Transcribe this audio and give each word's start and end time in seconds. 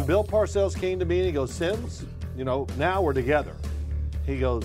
And 0.00 0.06
Bill 0.06 0.24
Parcells 0.24 0.74
came 0.74 0.98
to 0.98 1.04
me 1.04 1.18
and 1.18 1.26
he 1.26 1.32
goes, 1.32 1.52
Simms, 1.52 2.06
you 2.34 2.42
know, 2.42 2.66
now 2.78 3.02
we're 3.02 3.12
together. 3.12 3.54
He 4.24 4.38
goes, 4.38 4.64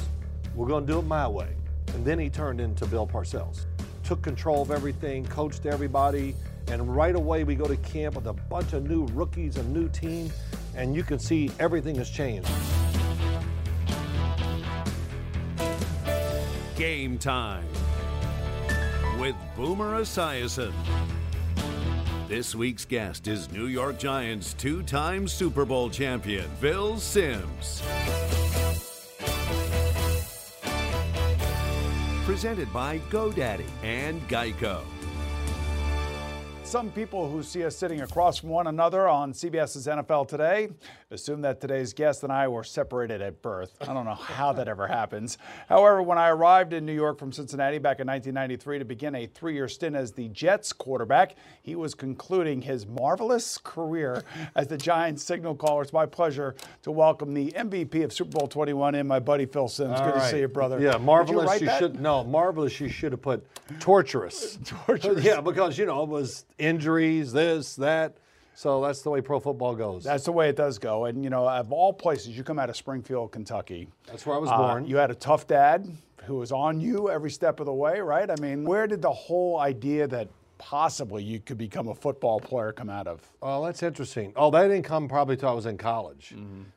we're 0.56 0.66
going 0.66 0.88
to 0.88 0.94
do 0.94 1.00
it 1.00 1.02
my 1.02 1.28
way. 1.28 1.50
And 1.88 2.06
then 2.06 2.18
he 2.18 2.30
turned 2.30 2.62
into 2.62 2.86
Bill 2.86 3.06
Parcells. 3.06 3.66
Took 4.06 4.22
control 4.22 4.62
of 4.62 4.72
everything, 4.72 5.26
coached 5.26 5.66
everybody, 5.66 6.38
and 6.70 6.96
right 6.96 7.14
away 7.14 7.44
we 7.44 7.54
go 7.54 7.66
to 7.66 7.76
camp 7.76 8.16
with 8.16 8.28
a 8.28 8.34
bunch 8.34 8.72
of 8.72 8.88
new 8.88 9.08
rookies, 9.08 9.58
a 9.58 9.64
new 9.64 9.90
team, 9.90 10.32
and 10.74 10.96
you 10.96 11.04
can 11.04 11.20
see 11.20 11.52
everything 11.60 11.96
has 11.96 12.10
changed. 12.10 12.50
Game 16.78 17.18
time 17.18 17.68
with 19.20 19.36
Boomer 19.58 20.00
Esiason. 20.00 20.72
This 22.28 22.56
week's 22.56 22.86
guest 22.86 23.28
is 23.28 23.52
New 23.52 23.68
York 23.68 24.00
Giants 24.00 24.56
two 24.56 24.82
time 24.82 25.28
Super 25.28 25.64
Bowl 25.64 25.92
champion, 25.92 26.50
Phil 26.60 26.98
Simms. 26.98 27.84
Presented 32.26 32.74
by 32.74 32.98
GoDaddy 33.12 33.68
and 33.84 34.28
Geico. 34.28 34.82
Some 36.64 36.90
people 36.90 37.30
who 37.30 37.44
see 37.44 37.64
us 37.64 37.76
sitting 37.76 38.02
across 38.02 38.40
from 38.40 38.50
one 38.50 38.66
another 38.66 39.08
on 39.08 39.32
CBS's 39.32 39.86
NFL 39.86 40.28
Today 40.28 40.70
assume 41.12 41.42
that 41.42 41.62
today's 41.62 41.94
guest 41.94 42.24
and 42.24 42.34
I 42.34 42.48
were 42.48 42.64
separated 42.64 43.22
at 43.22 43.44
birth. 43.44 43.78
I 43.80 43.94
don't 43.94 44.06
know 44.06 44.16
how 44.16 44.54
that 44.54 44.68
ever 44.68 44.88
happens. 44.88 45.38
However, 45.70 46.02
when 46.02 46.18
I 46.18 46.30
arrived 46.30 46.74
in 46.74 46.84
New 46.84 46.94
York 46.94 47.20
from 47.20 47.32
Cincinnati 47.32 47.78
back 47.78 48.00
in 48.00 48.08
1993 48.08 48.80
to 48.80 48.86
begin 48.86 49.14
a 49.14 49.28
three 49.28 49.54
year 49.54 49.68
stint 49.68 49.96
as 49.96 50.14
the 50.14 50.30
Jets 50.30 50.74
quarterback, 50.74 51.36
he 51.62 51.76
was 51.76 51.94
concluding 51.94 52.64
his 52.64 52.88
marvelous 52.88 53.60
career 53.60 54.24
as 54.56 54.68
the 54.68 54.78
Giants 54.78 55.24
signal 55.24 55.54
caller. 55.54 55.84
It's 55.84 55.94
my 55.94 56.08
pleasure 56.08 56.56
to 56.82 56.92
welcome 56.92 57.36
the 57.36 57.52
MVP 57.52 58.04
of 58.04 58.12
Super 58.12 58.40
Bowl 58.40 58.48
21 58.48 58.96
in 58.96 59.06
my 59.06 59.20
buddy 59.20 59.46
Phil 59.46 59.68
Simms. 59.68 60.00
All 60.00 60.12
Good 60.12 60.20
to 60.20 60.28
see 60.28 60.40
you, 60.40 60.48
brother. 60.48 60.80
Yeah, 60.80 60.94
Did 60.94 61.02
you 61.02 61.06
marvelous. 61.06 61.62
you 61.62 61.70
should 61.78 62.00
no 62.00 62.24
marvelous. 62.24 62.80
You 62.80 62.90
should 62.90 63.12
have 63.12 63.22
put 63.22 63.46
torturous. 63.80 64.58
Torturous. 64.66 65.24
Yeah, 65.24 65.42
because 65.42 65.78
you 65.78 65.86
know 65.86 66.02
it 66.02 66.10
was 66.10 66.46
injuries, 66.58 67.32
this, 67.32 67.76
that. 67.76 68.18
So 68.56 68.82
that's 68.82 69.02
the 69.02 69.10
way 69.10 69.22
pro 69.22 69.40
football 69.40 69.76
goes. 69.76 70.04
That's 70.06 70.24
the 70.26 70.32
way 70.32 70.48
it 70.50 70.56
does 70.56 70.80
go. 70.80 71.06
And, 71.06 71.24
you 71.24 71.30
know, 71.30 71.48
of 71.48 71.72
all 71.74 71.92
places, 71.94 72.38
you 72.38 72.44
come 72.44 72.58
out 72.58 72.70
of 72.70 72.78
Springfield, 72.78 73.32
Kentucky. 73.32 73.90
That's 74.08 74.26
where 74.26 74.36
I 74.36 74.40
was 74.40 74.50
Uh, 74.50 74.58
born. 74.58 74.86
You 74.88 74.96
had 74.98 75.12
a 75.12 75.16
tough 75.16 75.46
dad 75.46 75.88
who 76.24 76.36
was 76.36 76.52
on 76.52 76.80
you 76.80 77.10
every 77.10 77.30
step 77.30 77.60
of 77.60 77.66
the 77.66 77.74
way, 77.74 78.00
right? 78.00 78.30
I 78.32 78.36
mean, 78.42 78.64
where 78.64 78.88
did 78.88 79.02
the 79.02 79.12
whole 79.12 79.60
idea 79.60 80.08
that 80.08 80.30
possibly 80.58 81.22
you 81.22 81.40
could 81.42 81.58
become 81.58 81.90
a 81.90 81.94
football 81.94 82.40
player 82.40 82.72
come 82.72 82.90
out 82.90 83.08
of? 83.08 83.30
Oh, 83.42 83.64
that's 83.66 83.84
interesting. 83.84 84.32
Oh, 84.38 84.50
that 84.52 84.70
didn't 84.70 84.84
come 84.86 85.10
probably 85.10 85.36
till 85.36 85.50
I 85.50 85.54
was 85.54 85.66
in 85.66 85.78
college, 85.78 86.34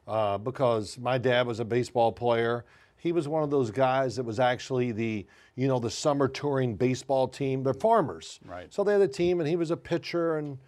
uh, 0.08 0.36
because 0.38 0.98
my 0.98 1.16
dad 1.16 1.46
was 1.46 1.60
a 1.60 1.64
baseball 1.64 2.10
player. 2.10 2.64
He 2.96 3.12
was 3.12 3.28
one 3.28 3.44
of 3.44 3.50
those 3.50 3.70
guys 3.70 4.16
that 4.16 4.24
was 4.24 4.40
actually 4.40 4.90
the, 4.90 5.24
you 5.54 5.68
know, 5.68 5.78
the 5.78 5.90
summer 5.90 6.26
touring 6.26 6.74
baseball 6.74 7.28
team. 7.28 7.62
They're 7.62 7.72
farmers, 7.72 8.40
Right. 8.44 8.74
So 8.74 8.82
they 8.82 8.92
had 8.92 9.00
a 9.00 9.06
team, 9.06 9.38
and 9.38 9.48
he 9.48 9.54
was 9.54 9.70
a 9.70 9.76
pitcher, 9.76 10.36
and 10.38 10.58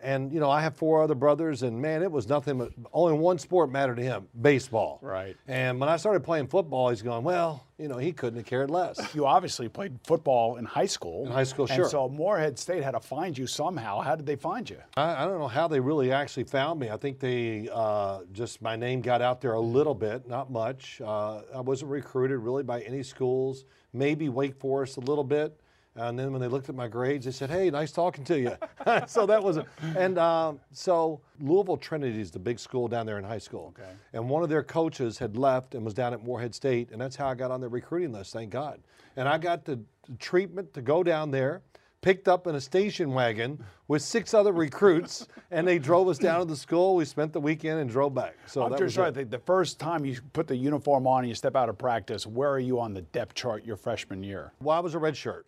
and 0.00 0.32
you 0.32 0.38
know, 0.38 0.50
I 0.50 0.60
have 0.60 0.76
four 0.76 1.02
other 1.02 1.14
brothers, 1.14 1.62
and 1.62 1.80
man, 1.80 2.02
it 2.02 2.10
was 2.10 2.28
nothing 2.28 2.58
but 2.58 2.72
only 2.92 3.18
one 3.18 3.38
sport 3.38 3.70
mattered 3.70 3.96
to 3.96 4.02
him: 4.02 4.28
baseball. 4.40 5.00
Right. 5.02 5.36
And 5.48 5.80
when 5.80 5.88
I 5.88 5.96
started 5.96 6.22
playing 6.22 6.46
football, 6.46 6.90
he's 6.90 7.02
going, 7.02 7.24
well, 7.24 7.66
you 7.78 7.88
know, 7.88 7.98
he 7.98 8.12
couldn't 8.12 8.38
have 8.38 8.46
cared 8.46 8.70
less. 8.70 9.14
You 9.14 9.26
obviously 9.26 9.68
played 9.68 9.98
football 10.04 10.56
in 10.56 10.64
high 10.64 10.86
school. 10.86 11.26
In 11.26 11.32
high 11.32 11.44
school, 11.44 11.66
and 11.66 11.74
sure. 11.74 11.88
so 11.88 12.08
Morehead 12.08 12.58
State 12.58 12.84
had 12.84 12.92
to 12.92 13.00
find 13.00 13.36
you 13.36 13.46
somehow. 13.46 14.00
How 14.00 14.14
did 14.14 14.26
they 14.26 14.36
find 14.36 14.68
you? 14.68 14.78
I, 14.96 15.22
I 15.22 15.26
don't 15.26 15.38
know 15.38 15.48
how 15.48 15.66
they 15.66 15.80
really 15.80 16.12
actually 16.12 16.44
found 16.44 16.78
me. 16.78 16.90
I 16.90 16.96
think 16.96 17.18
they 17.18 17.68
uh, 17.72 18.20
just 18.32 18.62
my 18.62 18.76
name 18.76 19.00
got 19.00 19.20
out 19.20 19.40
there 19.40 19.54
a 19.54 19.60
little 19.60 19.94
bit, 19.94 20.28
not 20.28 20.50
much. 20.50 21.00
Uh, 21.00 21.40
I 21.54 21.60
wasn't 21.60 21.90
recruited 21.90 22.38
really 22.38 22.62
by 22.62 22.82
any 22.82 23.02
schools, 23.02 23.64
maybe 23.92 24.28
Wake 24.28 24.54
Forest 24.54 24.98
a 24.98 25.00
little 25.00 25.24
bit. 25.24 25.60
And 25.98 26.18
then 26.18 26.32
when 26.32 26.40
they 26.40 26.48
looked 26.48 26.68
at 26.68 26.74
my 26.74 26.88
grades, 26.88 27.24
they 27.24 27.32
said, 27.32 27.50
"Hey, 27.50 27.70
nice 27.70 27.92
talking 27.92 28.24
to 28.24 28.38
you." 28.38 28.56
so 29.06 29.26
that 29.26 29.42
was, 29.42 29.56
a, 29.56 29.66
and 29.96 30.18
um, 30.18 30.60
so 30.72 31.20
Louisville 31.40 31.76
Trinity 31.76 32.20
is 32.20 32.30
the 32.30 32.38
big 32.38 32.58
school 32.58 32.88
down 32.88 33.06
there 33.06 33.18
in 33.18 33.24
high 33.24 33.38
school. 33.38 33.74
Okay. 33.78 33.90
And 34.12 34.28
one 34.28 34.42
of 34.42 34.48
their 34.48 34.62
coaches 34.62 35.18
had 35.18 35.36
left 35.36 35.74
and 35.74 35.84
was 35.84 35.94
down 35.94 36.12
at 36.12 36.24
Morehead 36.24 36.54
State, 36.54 36.90
and 36.90 37.00
that's 37.00 37.16
how 37.16 37.28
I 37.28 37.34
got 37.34 37.50
on 37.50 37.60
their 37.60 37.68
recruiting 37.68 38.12
list. 38.12 38.32
Thank 38.32 38.50
God. 38.50 38.80
And 39.16 39.28
I 39.28 39.38
got 39.38 39.64
the 39.64 39.80
treatment 40.18 40.72
to 40.74 40.82
go 40.82 41.02
down 41.02 41.30
there 41.30 41.62
picked 42.00 42.28
up 42.28 42.46
in 42.46 42.54
a 42.54 42.60
station 42.60 43.12
wagon 43.12 43.62
with 43.88 44.02
six 44.02 44.34
other 44.34 44.52
recruits, 44.52 45.26
and 45.50 45.66
they 45.66 45.78
drove 45.78 46.08
us 46.08 46.18
down 46.18 46.40
to 46.40 46.44
the 46.46 46.56
school. 46.56 46.94
We 46.94 47.04
spent 47.04 47.32
the 47.32 47.40
weekend 47.40 47.80
and 47.80 47.90
drove 47.90 48.14
back. 48.14 48.36
So 48.46 48.62
I'm 48.62 48.70
that 48.70 48.78
just 48.78 48.94
trying 48.94 49.12
to 49.12 49.18
think. 49.18 49.30
The 49.30 49.38
first 49.38 49.78
time 49.78 50.04
you 50.04 50.18
put 50.32 50.46
the 50.46 50.56
uniform 50.56 51.06
on 51.06 51.20
and 51.20 51.28
you 51.28 51.34
step 51.34 51.56
out 51.56 51.68
of 51.68 51.78
practice, 51.78 52.26
where 52.26 52.50
are 52.50 52.58
you 52.58 52.80
on 52.80 52.94
the 52.94 53.02
depth 53.02 53.34
chart 53.34 53.64
your 53.64 53.76
freshman 53.76 54.22
year? 54.22 54.52
Well, 54.60 54.76
I 54.76 54.80
was 54.80 54.94
a 54.94 54.98
red 54.98 55.16
shirt, 55.16 55.46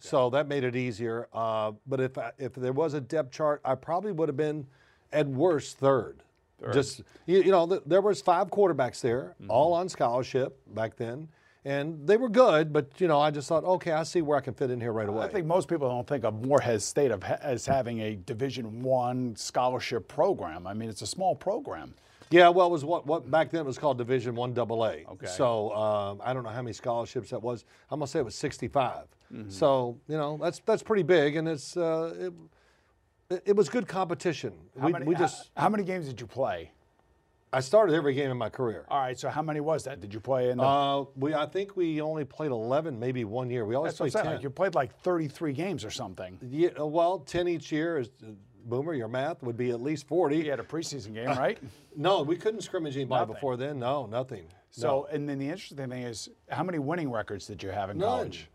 so 0.00 0.30
that 0.30 0.48
made 0.48 0.64
it 0.64 0.76
easier. 0.76 1.28
Uh, 1.32 1.72
but 1.86 2.00
if 2.00 2.16
I, 2.18 2.32
if 2.38 2.54
there 2.54 2.72
was 2.72 2.94
a 2.94 3.00
depth 3.00 3.32
chart, 3.32 3.60
I 3.64 3.74
probably 3.74 4.12
would 4.12 4.28
have 4.28 4.36
been 4.36 4.66
at 5.12 5.26
worst 5.26 5.78
third. 5.78 6.22
Just 6.72 7.02
you, 7.26 7.38
you 7.42 7.52
know, 7.52 7.66
th- 7.68 7.82
there 7.86 8.00
was 8.00 8.20
five 8.20 8.48
quarterbacks 8.48 9.00
there, 9.00 9.34
Mm-hmm. 9.40 9.50
all 9.50 9.72
on 9.74 9.88
scholarship 9.88 10.58
back 10.74 10.96
then, 10.96 11.28
and 11.64 12.04
they 12.04 12.16
were 12.16 12.28
good. 12.28 12.72
But 12.72 12.90
you 13.00 13.06
know, 13.06 13.20
I 13.20 13.30
just 13.30 13.48
thought, 13.48 13.62
okay, 13.62 13.92
I 13.92 14.02
see 14.02 14.22
where 14.22 14.36
I 14.36 14.40
can 14.40 14.54
fit 14.54 14.70
in 14.72 14.80
here 14.80 14.92
right 14.92 15.08
away. 15.08 15.24
I 15.24 15.28
think 15.28 15.46
most 15.46 15.68
people 15.68 15.88
don't 15.88 16.06
think 16.06 16.24
of 16.24 16.44
Morehead 16.44 16.82
State 16.82 17.12
of, 17.12 17.22
as 17.22 17.64
having 17.64 18.00
a 18.00 18.16
Division 18.16 18.82
One 18.82 19.36
scholarship 19.36 20.08
program. 20.08 20.66
I 20.66 20.74
mean, 20.74 20.88
it's 20.88 21.02
a 21.02 21.06
small 21.06 21.36
program. 21.36 21.94
Yeah, 22.30 22.48
well, 22.48 22.66
it 22.66 22.70
was 22.72 22.84
what, 22.84 23.06
what 23.06 23.30
back 23.30 23.50
then 23.52 23.60
it 23.60 23.66
was 23.66 23.78
called 23.78 23.96
Division 23.96 24.34
One 24.34 24.52
AA. 24.58 24.64
Okay. 25.12 25.26
So 25.28 25.72
um, 25.74 26.20
I 26.24 26.32
don't 26.34 26.42
know 26.42 26.50
how 26.50 26.60
many 26.62 26.72
scholarships 26.72 27.30
that 27.30 27.40
was. 27.40 27.64
I'm 27.88 28.00
gonna 28.00 28.08
say 28.08 28.18
it 28.18 28.24
was 28.24 28.34
65. 28.34 29.04
Mm-hmm. 29.32 29.50
So 29.50 29.98
you 30.08 30.16
know 30.16 30.38
that's 30.40 30.60
that's 30.64 30.82
pretty 30.82 31.02
big, 31.02 31.36
and 31.36 31.48
it's 31.48 31.76
uh, 31.76 32.30
it, 33.30 33.42
it 33.46 33.56
was 33.56 33.68
good 33.68 33.86
competition. 33.86 34.54
How 34.78 34.86
we, 34.86 34.92
many, 34.92 35.04
we 35.06 35.14
just 35.14 35.50
how, 35.56 35.64
how 35.64 35.68
many 35.68 35.84
games 35.84 36.06
did 36.06 36.20
you 36.20 36.26
play? 36.26 36.72
I 37.50 37.60
started 37.60 37.94
every 37.94 38.12
game 38.12 38.30
in 38.30 38.36
my 38.36 38.50
career. 38.50 38.84
All 38.88 39.00
right, 39.00 39.18
so 39.18 39.30
how 39.30 39.40
many 39.40 39.60
was 39.60 39.84
that? 39.84 40.00
Did 40.00 40.12
you 40.12 40.20
play 40.20 40.50
in? 40.50 40.58
The, 40.58 40.64
Uh, 40.64 41.04
we 41.16 41.32
I 41.34 41.46
think 41.46 41.76
we 41.76 42.00
only 42.00 42.24
played 42.24 42.50
11, 42.50 42.98
maybe 42.98 43.24
one 43.24 43.48
year. 43.48 43.64
We 43.64 43.74
always 43.74 43.96
that's 43.96 44.12
played 44.14 44.24
10. 44.24 44.34
Like 44.34 44.42
you 44.42 44.50
played 44.50 44.74
like 44.74 44.98
33 45.00 45.52
games 45.54 45.84
or 45.84 45.90
something. 45.90 46.38
Yeah, 46.42 46.70
uh, 46.78 46.86
well, 46.86 47.20
10 47.20 47.48
each 47.48 47.72
year 47.72 47.98
is 47.98 48.10
uh, 48.22 48.32
Boomer. 48.66 48.92
Your 48.92 49.08
math 49.08 49.42
would 49.42 49.56
be 49.56 49.70
at 49.70 49.80
least 49.80 50.06
40. 50.08 50.36
You 50.36 50.50
had 50.50 50.60
a 50.60 50.64
preseason 50.64 51.14
game, 51.14 51.28
right? 51.28 51.58
No, 51.96 52.22
we 52.22 52.36
couldn't 52.36 52.60
scrimmage 52.60 52.94
anybody 52.94 53.22
Nothing. 53.22 53.34
before 53.34 53.56
then. 53.56 53.80
No, 53.80 54.06
nothing. 54.06 54.44
So, 54.70 55.08
and 55.10 55.28
then 55.28 55.40
the 55.40 55.48
interesting 55.48 55.78
thing 55.78 55.90
is, 56.04 56.28
how 56.48 56.62
many 56.62 56.78
winning 56.78 57.10
records 57.10 57.48
did 57.48 57.60
you 57.60 57.70
have 57.70 57.90
in 57.90 57.98
None. 57.98 58.08
college? 58.08 58.48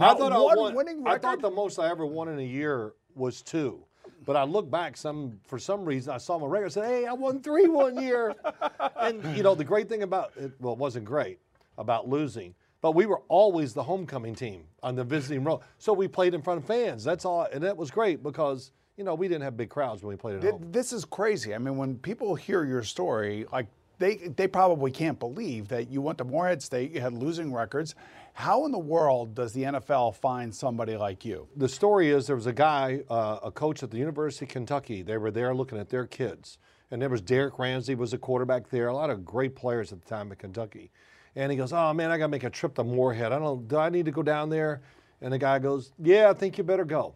I 0.00 0.14
thought 0.14 0.32
one 0.32 0.32
I 0.32 0.60
won. 0.60 0.74
winning 0.74 1.06
I 1.06 1.18
thought 1.18 1.40
the 1.40 1.50
most 1.50 1.78
I 1.78 1.90
ever 1.90 2.06
won 2.06 2.28
in 2.28 2.38
a 2.38 2.42
year 2.42 2.94
was 3.14 3.42
two. 3.42 3.84
But 4.24 4.36
I 4.36 4.44
look 4.44 4.70
back 4.70 4.96
some 4.96 5.40
for 5.46 5.58
some 5.58 5.84
reason 5.84 6.12
I 6.14 6.18
saw 6.18 6.38
my 6.38 6.46
record. 6.46 6.66
I 6.66 6.68
said, 6.68 6.84
"Hey, 6.84 7.06
I 7.06 7.12
won 7.12 7.40
three 7.40 7.66
one 7.68 8.00
year." 8.00 8.34
and 8.96 9.36
you 9.36 9.42
know 9.42 9.54
the 9.54 9.64
great 9.64 9.88
thing 9.88 10.02
about 10.02 10.32
it, 10.36 10.52
well, 10.60 10.74
it 10.74 10.78
wasn't 10.78 11.04
great 11.04 11.38
about 11.76 12.08
losing, 12.08 12.54
but 12.80 12.92
we 12.92 13.06
were 13.06 13.22
always 13.28 13.74
the 13.74 13.82
homecoming 13.82 14.34
team 14.34 14.64
on 14.82 14.94
the 14.94 15.04
visiting 15.04 15.42
road. 15.42 15.60
So 15.78 15.92
we 15.92 16.06
played 16.06 16.34
in 16.34 16.42
front 16.42 16.60
of 16.60 16.66
fans. 16.66 17.02
That's 17.02 17.24
all, 17.24 17.48
and 17.52 17.62
that 17.64 17.76
was 17.76 17.90
great 17.90 18.22
because 18.22 18.70
you 18.96 19.02
know 19.02 19.14
we 19.14 19.26
didn't 19.26 19.42
have 19.42 19.56
big 19.56 19.70
crowds 19.70 20.02
when 20.02 20.10
we 20.10 20.16
played 20.16 20.36
at 20.36 20.42
Th- 20.42 20.52
home. 20.52 20.70
This 20.70 20.92
is 20.92 21.04
crazy. 21.04 21.52
I 21.54 21.58
mean, 21.58 21.76
when 21.76 21.96
people 21.98 22.36
hear 22.36 22.64
your 22.64 22.84
story, 22.84 23.46
like 23.52 23.66
they 23.98 24.16
they 24.16 24.46
probably 24.46 24.92
can't 24.92 25.18
believe 25.18 25.68
that 25.68 25.90
you 25.90 26.00
went 26.00 26.18
to 26.18 26.24
Morehead 26.24 26.62
State, 26.62 26.92
you 26.92 27.00
had 27.00 27.12
losing 27.12 27.52
records. 27.52 27.94
How 28.34 28.64
in 28.64 28.72
the 28.72 28.78
world 28.78 29.34
does 29.34 29.52
the 29.52 29.62
NFL 29.64 30.16
find 30.16 30.54
somebody 30.54 30.96
like 30.96 31.24
you? 31.24 31.48
the 31.56 31.68
story 31.68 32.10
is 32.10 32.26
there 32.26 32.36
was 32.36 32.46
a 32.46 32.52
guy, 32.52 33.02
uh, 33.10 33.38
a 33.42 33.50
coach 33.50 33.82
at 33.82 33.90
the 33.90 33.98
University 33.98 34.46
of 34.46 34.50
Kentucky. 34.50 35.02
They 35.02 35.18
were 35.18 35.30
there 35.30 35.54
looking 35.54 35.78
at 35.78 35.90
their 35.90 36.06
kids, 36.06 36.58
and 36.90 37.00
there 37.00 37.10
was 37.10 37.20
Derrick 37.20 37.58
Ramsey 37.58 37.94
was 37.94 38.12
a 38.12 38.18
quarterback 38.18 38.70
there. 38.70 38.88
A 38.88 38.94
lot 38.94 39.10
of 39.10 39.24
great 39.24 39.54
players 39.54 39.92
at 39.92 40.00
the 40.00 40.08
time 40.08 40.32
at 40.32 40.38
Kentucky, 40.38 40.90
and 41.36 41.52
he 41.52 41.58
goes, 41.58 41.72
"Oh 41.72 41.92
man, 41.92 42.10
I 42.10 42.18
got 42.18 42.24
to 42.24 42.28
make 42.30 42.44
a 42.44 42.50
trip 42.50 42.74
to 42.76 42.84
Morehead. 42.84 43.32
I 43.32 43.38
don't. 43.38 43.68
Do 43.68 43.76
I 43.76 43.90
need 43.90 44.06
to 44.06 44.12
go 44.12 44.22
down 44.22 44.48
there?" 44.48 44.80
And 45.20 45.32
the 45.32 45.38
guy 45.38 45.58
goes, 45.58 45.92
"Yeah, 46.02 46.30
I 46.30 46.32
think 46.32 46.56
you 46.58 46.64
better 46.64 46.84
go." 46.86 47.14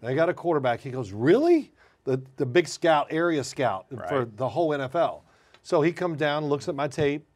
They 0.00 0.14
got 0.14 0.28
a 0.28 0.34
quarterback. 0.34 0.80
He 0.80 0.90
goes, 0.90 1.12
"Really?" 1.12 1.72
The 2.04 2.22
the 2.36 2.46
big 2.46 2.68
scout, 2.68 3.08
area 3.10 3.42
scout 3.42 3.86
for 4.08 4.24
the 4.36 4.48
whole 4.48 4.70
NFL. 4.70 5.22
So 5.62 5.82
he 5.82 5.90
comes 5.92 6.18
down, 6.18 6.44
looks 6.46 6.68
at 6.68 6.76
my 6.76 6.86
tape, 6.86 7.26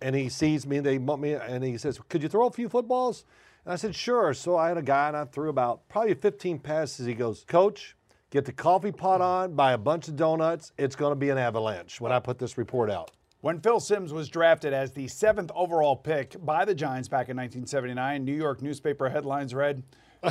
and 0.00 0.14
he 0.14 0.28
sees 0.28 0.66
me. 0.66 0.80
They 0.80 0.98
want 0.98 1.20
me, 1.20 1.32
and 1.34 1.64
he 1.64 1.78
says, 1.78 2.00
"Could 2.08 2.22
you 2.22 2.28
throw 2.28 2.46
a 2.46 2.50
few 2.50 2.68
footballs?" 2.68 3.24
And 3.64 3.72
I 3.72 3.76
said, 3.76 3.94
"Sure." 3.94 4.32
So 4.34 4.56
I 4.56 4.68
had 4.68 4.78
a 4.78 4.82
guy, 4.82 5.08
and 5.08 5.16
I 5.16 5.24
threw 5.24 5.48
about 5.48 5.88
probably 5.88 6.14
15 6.14 6.58
passes. 6.58 7.06
He 7.06 7.14
goes, 7.14 7.44
"Coach, 7.46 7.96
get 8.30 8.44
the 8.44 8.52
coffee 8.52 8.92
pot 8.92 9.20
mm. 9.20 9.24
on, 9.24 9.54
buy 9.54 9.72
a 9.72 9.78
bunch 9.78 10.08
of 10.08 10.16
donuts. 10.16 10.72
It's 10.78 10.96
going 10.96 11.12
to 11.12 11.16
be 11.16 11.30
an 11.30 11.38
avalanche 11.38 12.00
when 12.00 12.12
I 12.12 12.18
put 12.18 12.38
this 12.38 12.58
report 12.58 12.90
out." 12.90 13.10
When 13.46 13.60
Phil 13.60 13.78
Simms 13.78 14.12
was 14.12 14.28
drafted 14.28 14.72
as 14.72 14.90
the 14.90 15.06
seventh 15.06 15.52
overall 15.54 15.94
pick 15.94 16.34
by 16.44 16.64
the 16.64 16.74
Giants 16.74 17.06
back 17.06 17.28
in 17.28 17.36
1979, 17.36 18.24
New 18.24 18.34
York 18.34 18.60
newspaper 18.60 19.08
headlines 19.08 19.54
read, 19.54 19.84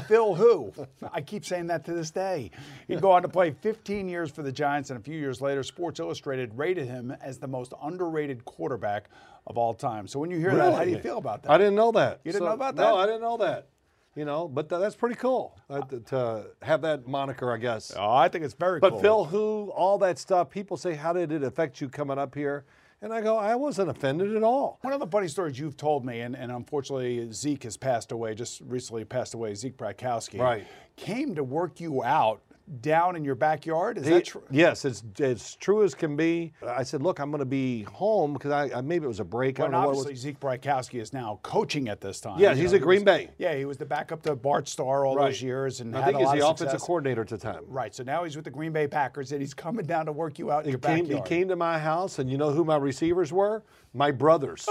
Phil 0.09 0.35
who? 0.35 0.73
I 1.13 1.21
keep 1.21 1.45
saying 1.45 1.67
that 1.67 1.85
to 1.85 1.93
this 1.93 2.11
day. 2.11 2.51
He'd 2.89 2.99
go 2.99 3.11
on 3.11 3.21
to 3.21 3.29
play 3.29 3.51
15 3.51 4.09
years 4.09 4.31
for 4.31 4.43
the 4.43 4.51
Giants, 4.51 4.89
and 4.89 4.99
a 4.99 5.01
few 5.01 5.17
years 5.17 5.39
later, 5.39 5.63
Sports 5.63 6.01
Illustrated 6.01 6.57
rated 6.57 6.87
him 6.87 7.15
as 7.21 7.37
the 7.37 7.47
most 7.47 7.73
underrated 7.81 8.43
quarterback 8.43 9.09
of 9.47 9.57
all 9.57 9.73
time. 9.73 10.09
So 10.09 10.19
when 10.19 10.29
you 10.29 10.37
hear 10.37 10.53
that, 10.53 10.73
how 10.73 10.83
do 10.83 10.91
you 10.91 10.99
feel 10.99 11.17
about 11.17 11.43
that? 11.43 11.51
I 11.51 11.57
didn't 11.57 11.75
know 11.75 11.93
that. 11.93 12.19
You 12.25 12.33
didn't 12.33 12.41
So- 12.41 12.47
know 12.49 12.53
about 12.55 12.75
that? 12.75 12.81
No. 12.81 12.97
I 12.97 13.05
didn't 13.05 13.21
know 13.21 13.37
that. 13.37 13.69
You 14.17 14.25
know, 14.25 14.49
but 14.49 14.67
th- 14.67 14.81
that's 14.81 14.95
pretty 14.95 15.15
cool 15.15 15.57
uh, 15.69 15.81
to, 16.07 16.47
have 16.61 16.81
that 16.81 17.07
moniker, 17.07 17.53
I 17.53 17.57
guess. 17.57 17.93
Oh, 17.97 18.11
I 18.13 18.27
think 18.27 18.43
it's 18.43 18.53
very 18.53 18.81
cool. 18.81 18.89
But 18.89 18.93
cool. 18.95 19.01
Phil, 19.01 19.25
who, 19.25 19.71
all 19.73 19.97
that 19.99 20.19
stuff, 20.19 20.49
people 20.49 20.75
say, 20.75 20.95
how 20.95 21.13
did 21.13 21.31
it 21.31 21.43
affect 21.43 21.79
you 21.79 21.87
coming 21.87 22.17
up 22.17 22.35
here? 22.35 22.65
And 23.01 23.13
I 23.13 23.21
go, 23.21 23.37
I 23.37 23.55
wasn't 23.55 23.89
offended 23.89 24.35
at 24.35 24.41
all. 24.43 24.79
One 24.81 24.93
of 24.93 24.99
the 24.99 25.07
funny 25.07 25.27
stories 25.27 25.59
you've 25.59 25.77
told 25.77 26.05
me, 26.05 26.21
and, 26.21 26.35
and 26.35 26.51
unfortunately 26.51 27.31
Zeke 27.31 27.63
has 27.63 27.77
passed 27.77 28.11
away, 28.11 28.33
just 28.33 28.61
recently 28.61 29.03
passed 29.05 29.33
away, 29.33 29.53
Zeke 29.53 29.77
Bratkowski, 29.77 30.39
Right. 30.39 30.65
came 30.95 31.35
to 31.35 31.43
work 31.43 31.79
you 31.79 32.03
out 32.03 32.41
down 32.81 33.15
in 33.15 33.23
your 33.23 33.35
backyard. 33.35 33.97
Is 33.97 34.05
He- 34.05 34.13
that 34.13 34.25
true? 34.25 34.43
Yes, 34.49 34.85
it's 34.85 35.03
it's 35.19 35.55
true 35.55 35.83
as 35.83 35.93
can 35.93 36.15
be. 36.15 36.53
I 36.67 36.83
said, 36.83 37.01
look, 37.03 37.19
I'm 37.19 37.29
going 37.29 37.39
to 37.39 37.45
be 37.45 37.83
home 37.83 38.33
because 38.33 38.51
I, 38.51 38.77
I 38.77 38.81
maybe 38.81 39.05
it 39.05 39.07
was 39.07 39.19
a 39.19 39.23
break. 39.25 39.59
I 39.59 39.63
don't 39.63 39.71
know 39.73 39.79
what 39.81 39.87
obviously 39.89 40.13
was. 40.13 40.19
Zeke 40.21 40.39
Bratkowski 40.39 40.99
is 40.99 41.13
now 41.13 41.39
coaching 41.43 41.89
at 41.89 42.01
this 42.01 42.19
time. 42.19 42.39
Yeah, 42.39 42.51
You 42.51 42.61
he's 42.63 42.71
know, 42.71 42.77
at 42.77 42.81
he 42.81 42.85
Green 42.85 42.95
was- 42.99 43.03
Bay. 43.17 43.29
Yeah, 43.37 43.55
he 43.55 43.65
was 43.65 43.77
the 43.77 43.85
backup 43.85 44.23
to 44.23 44.35
Bart 44.35 44.67
Starr 44.67 45.05
all 45.05 45.15
those 45.15 45.41
years, 45.41 45.79
and 45.81 45.95
I 45.95 46.01
had 46.01 46.05
think 46.15 46.19
he's 46.19 46.31
the 46.39 46.45
of 46.47 46.55
offensive 46.55 46.81
coordinator 46.81 47.21
at 47.21 47.27
the 47.29 47.37
time. 47.37 47.63
Right, 47.67 47.93
so 47.93 48.03
now 48.03 48.23
he's 48.23 48.35
with 48.35 48.45
the 48.45 48.51
Green 48.51 48.71
Bay 48.71 48.87
Packers, 48.87 49.31
and 49.31 49.41
he's 49.41 49.53
coming 49.53 49.85
down 49.85 50.07
to 50.07 50.11
work 50.11 50.39
you 50.39 50.51
out 50.51 50.59
in 50.59 50.65
He 50.65 50.71
your 50.71 50.79
came, 50.79 51.05
he 51.05 51.21
came 51.21 51.47
to 51.49 51.55
my 51.55 51.77
house, 51.79 52.19
and 52.19 52.29
you 52.29 52.37
know 52.37 52.51
who 52.51 52.63
my 52.65 52.77
receivers 52.77 53.31
were? 53.31 53.63
My 53.95 54.11
brothers. 54.11 54.67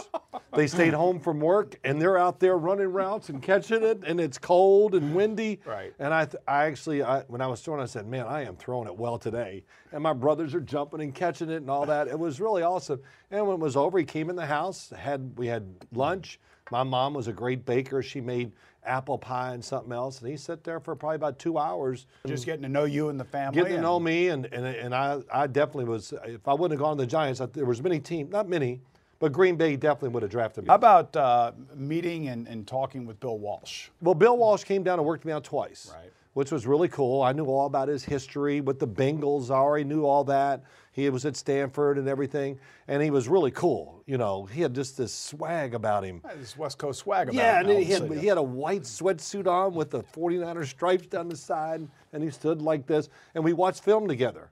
they 0.53 0.67
stayed 0.67 0.93
home 1.05 1.19
from 1.19 1.41
work, 1.41 1.77
and 1.83 2.01
they're 2.01 2.19
out 2.19 2.41
there 2.41 2.59
running 2.59 2.93
routes 2.93 3.31
and 3.31 3.43
catching 3.43 3.83
it, 3.83 4.03
and 4.07 4.21
it's 4.21 4.37
cold 4.37 4.95
and 4.95 5.15
windy. 5.15 5.61
Right. 5.65 5.95
And 5.99 6.13
I, 6.13 6.27
th- 6.27 6.43
I 6.47 6.67
actually, 6.67 7.03
I, 7.03 7.23
when 7.23 7.41
I 7.41 7.47
was 7.47 7.63
throwing, 7.63 7.81
I 7.81 7.87
said, 7.87 8.07
"Man, 8.07 8.27
I 8.27 8.43
am 8.43 8.57
throwing 8.57 8.87
it 8.87 8.95
well 8.97 9.19
today." 9.19 9.65
And 9.93 10.03
my 10.03 10.13
brothers 10.13 10.55
are 10.55 10.61
jumping 10.61 11.01
and 11.01 11.15
catching 11.15 11.49
it 11.49 11.57
and 11.57 11.71
all 11.71 11.87
that. 11.87 12.07
It 12.07 12.19
was 12.19 12.39
really 12.39 12.63
awesome. 12.63 13.01
And 13.31 13.47
when 13.47 13.55
it 13.55 13.61
was 13.61 13.77
over, 13.77 13.99
he 13.99 14.05
came 14.05 14.29
in 14.29 14.37
the 14.37 14.47
house. 14.47 14.93
had 14.95 15.33
We 15.39 15.47
had 15.47 15.65
lunch. 15.93 16.39
My 16.71 16.83
mom 16.83 17.15
was 17.15 17.27
a 17.29 17.33
great 17.33 17.65
baker. 17.65 18.03
She 18.03 18.21
made 18.21 18.53
apple 18.85 19.17
pie 19.17 19.55
and 19.55 19.65
something 19.65 19.93
else, 19.93 20.21
and 20.21 20.31
he 20.31 20.37
sat 20.37 20.65
there 20.65 20.81
for 20.81 20.95
probably 20.95 21.17
about 21.17 21.39
two 21.39 21.59
hours. 21.59 22.07
just 22.27 22.45
getting 22.45 22.63
to 22.63 22.69
know 22.69 22.85
you 22.85 23.09
and 23.09 23.19
the 23.19 23.25
family. 23.25 23.57
Getting 23.63 23.77
to 23.77 23.83
know 23.83 23.99
me, 23.99 24.29
and, 24.29 24.47
and, 24.47 24.67
and 24.67 24.95
I, 24.95 25.21
I 25.33 25.47
definitely 25.47 25.87
was. 25.87 26.13
If 26.25 26.47
I 26.47 26.53
wouldn't 26.53 26.79
have 26.79 26.85
gone 26.85 26.97
to 26.99 27.03
the 27.03 27.07
Giants, 27.07 27.41
I, 27.41 27.47
there 27.47 27.65
was 27.65 27.83
many 27.83 27.99
teams, 27.99 28.31
not 28.31 28.49
many, 28.49 28.81
but 29.19 29.33
Green 29.33 29.57
Bay 29.57 29.77
definitely 29.77 30.11
would 30.11 30.23
have 30.23 30.31
drafted 30.31 30.65
me. 30.65 30.69
How 30.69 30.75
about 30.77 31.15
uh, 31.17 31.53
meeting 31.75 32.29
and, 32.29 32.47
and 32.49 32.67
talking 32.67 33.07
with 33.07 33.21
Bill 33.21 33.39
Walsh? 33.39 33.89
well, 34.01 34.15
Bill 34.15 34.37
Walsh 34.37 34.65
came 34.65 34.83
down 34.83 34.99
and 34.99 35.07
worked 35.07 35.25
me 35.25 35.33
out 35.33 35.45
twice, 35.45 35.93
Right. 35.95 36.13
which 36.35 36.51
was 36.51 36.67
really 36.67 36.89
cool. 36.89 37.23
I 37.23 37.33
knew 37.33 37.47
all 37.47 37.67
about 37.67 37.89
his 37.89 38.05
history 38.05 38.61
with 38.61 38.79
the 38.79 38.89
Bengals. 38.89 39.51
I 39.51 39.55
already 39.55 39.85
knew 39.85 40.05
all 40.05 40.25
that. 40.25 40.63
He 40.93 41.11
was 41.11 41.25
at 41.25 41.37
Stanford 41.37 41.99
and 41.99 42.07
everything, 42.09 42.59
and 42.87 43.03
he 43.03 43.11
was 43.11 43.27
really 43.29 43.51
cool. 43.51 44.03
You 44.07 44.17
know, 44.17 44.45
he 44.45 44.61
had 44.61 44.75
just 44.75 44.97
this 44.97 45.13
swag 45.13 45.75
about 45.75 46.05
him. 46.05 46.23
This 46.39 46.57
West 46.57 46.79
Coast 46.79 47.01
swag 47.01 47.29
about 47.31 47.35
Yeah, 47.37 47.61
him, 47.61 47.71
and 47.71 47.79
he 47.81 47.85
had, 47.91 48.13
he 48.13 48.27
had 48.29 48.39
a 48.39 48.43
white 48.43 48.83
sweatsuit 48.83 49.49
on 49.49 49.75
with 49.75 49.91
the 49.91 50.03
49er 50.05 50.65
stripes 50.67 51.07
down 51.07 51.29
the 51.29 51.37
side, 51.37 51.89
and 52.13 52.23
he 52.23 52.31
stood 52.31 52.63
like 52.63 52.87
this, 52.87 53.09
and 53.35 53.43
we 53.43 53.53
watched 53.53 53.83
film 53.83 54.07
together. 54.07 54.51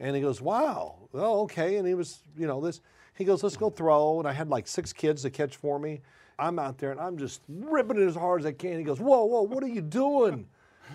And 0.00 0.16
he 0.16 0.20
goes, 0.22 0.40
wow, 0.40 0.96
oh, 1.14 1.42
okay. 1.42 1.76
And 1.76 1.86
he 1.86 1.94
was, 1.94 2.24
you 2.36 2.48
know, 2.48 2.60
this, 2.60 2.80
he 3.14 3.24
goes, 3.24 3.42
let's 3.42 3.56
go 3.56 3.70
throw. 3.70 4.18
And 4.18 4.28
I 4.28 4.32
had 4.32 4.48
like 4.48 4.66
six 4.66 4.92
kids 4.92 5.22
to 5.22 5.30
catch 5.30 5.56
for 5.56 5.78
me. 5.78 6.00
I'm 6.38 6.58
out 6.58 6.78
there 6.78 6.90
and 6.90 7.00
I'm 7.00 7.16
just 7.16 7.42
ripping 7.48 8.00
it 8.00 8.06
as 8.06 8.16
hard 8.16 8.40
as 8.40 8.46
I 8.46 8.52
can. 8.52 8.76
He 8.78 8.84
goes, 8.84 8.98
whoa, 9.00 9.24
whoa, 9.24 9.42
what 9.42 9.62
are 9.62 9.68
you 9.68 9.80
doing? 9.80 10.46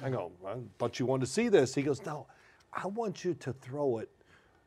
I 0.04 0.10
go, 0.10 0.32
I 0.46 0.56
thought 0.78 1.00
you 1.00 1.06
wanted 1.06 1.26
to 1.26 1.32
see 1.32 1.48
this. 1.50 1.74
He 1.74 1.82
goes, 1.82 2.06
no, 2.06 2.28
I 2.74 2.88
want 2.88 3.24
you 3.24 3.34
to 3.36 3.54
throw 3.54 4.00
it 4.00 4.10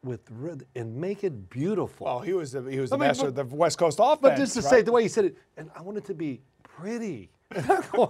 with 0.02 0.20
rhythm 0.30 0.66
and 0.74 0.96
make 0.96 1.24
it 1.24 1.50
beautiful. 1.50 2.08
Oh, 2.08 2.18
he 2.20 2.32
was 2.32 2.52
the, 2.52 2.62
he 2.62 2.80
was 2.80 2.90
the 2.90 2.96
I 2.96 2.98
mean, 2.98 3.08
master 3.08 3.30
but- 3.30 3.40
of 3.42 3.50
the 3.50 3.56
West 3.56 3.78
Coast 3.78 3.98
offense. 4.00 4.18
But 4.22 4.36
just 4.36 4.54
to 4.54 4.60
right? 4.62 4.70
say 4.70 4.82
the 4.82 4.92
way 4.92 5.02
he 5.02 5.08
said 5.08 5.26
it, 5.26 5.36
and 5.56 5.70
I 5.76 5.82
want 5.82 5.98
it 5.98 6.04
to 6.06 6.14
be 6.14 6.40
pretty. 6.64 7.30
And 7.54 7.70
I 7.70 7.82
go, 7.92 8.06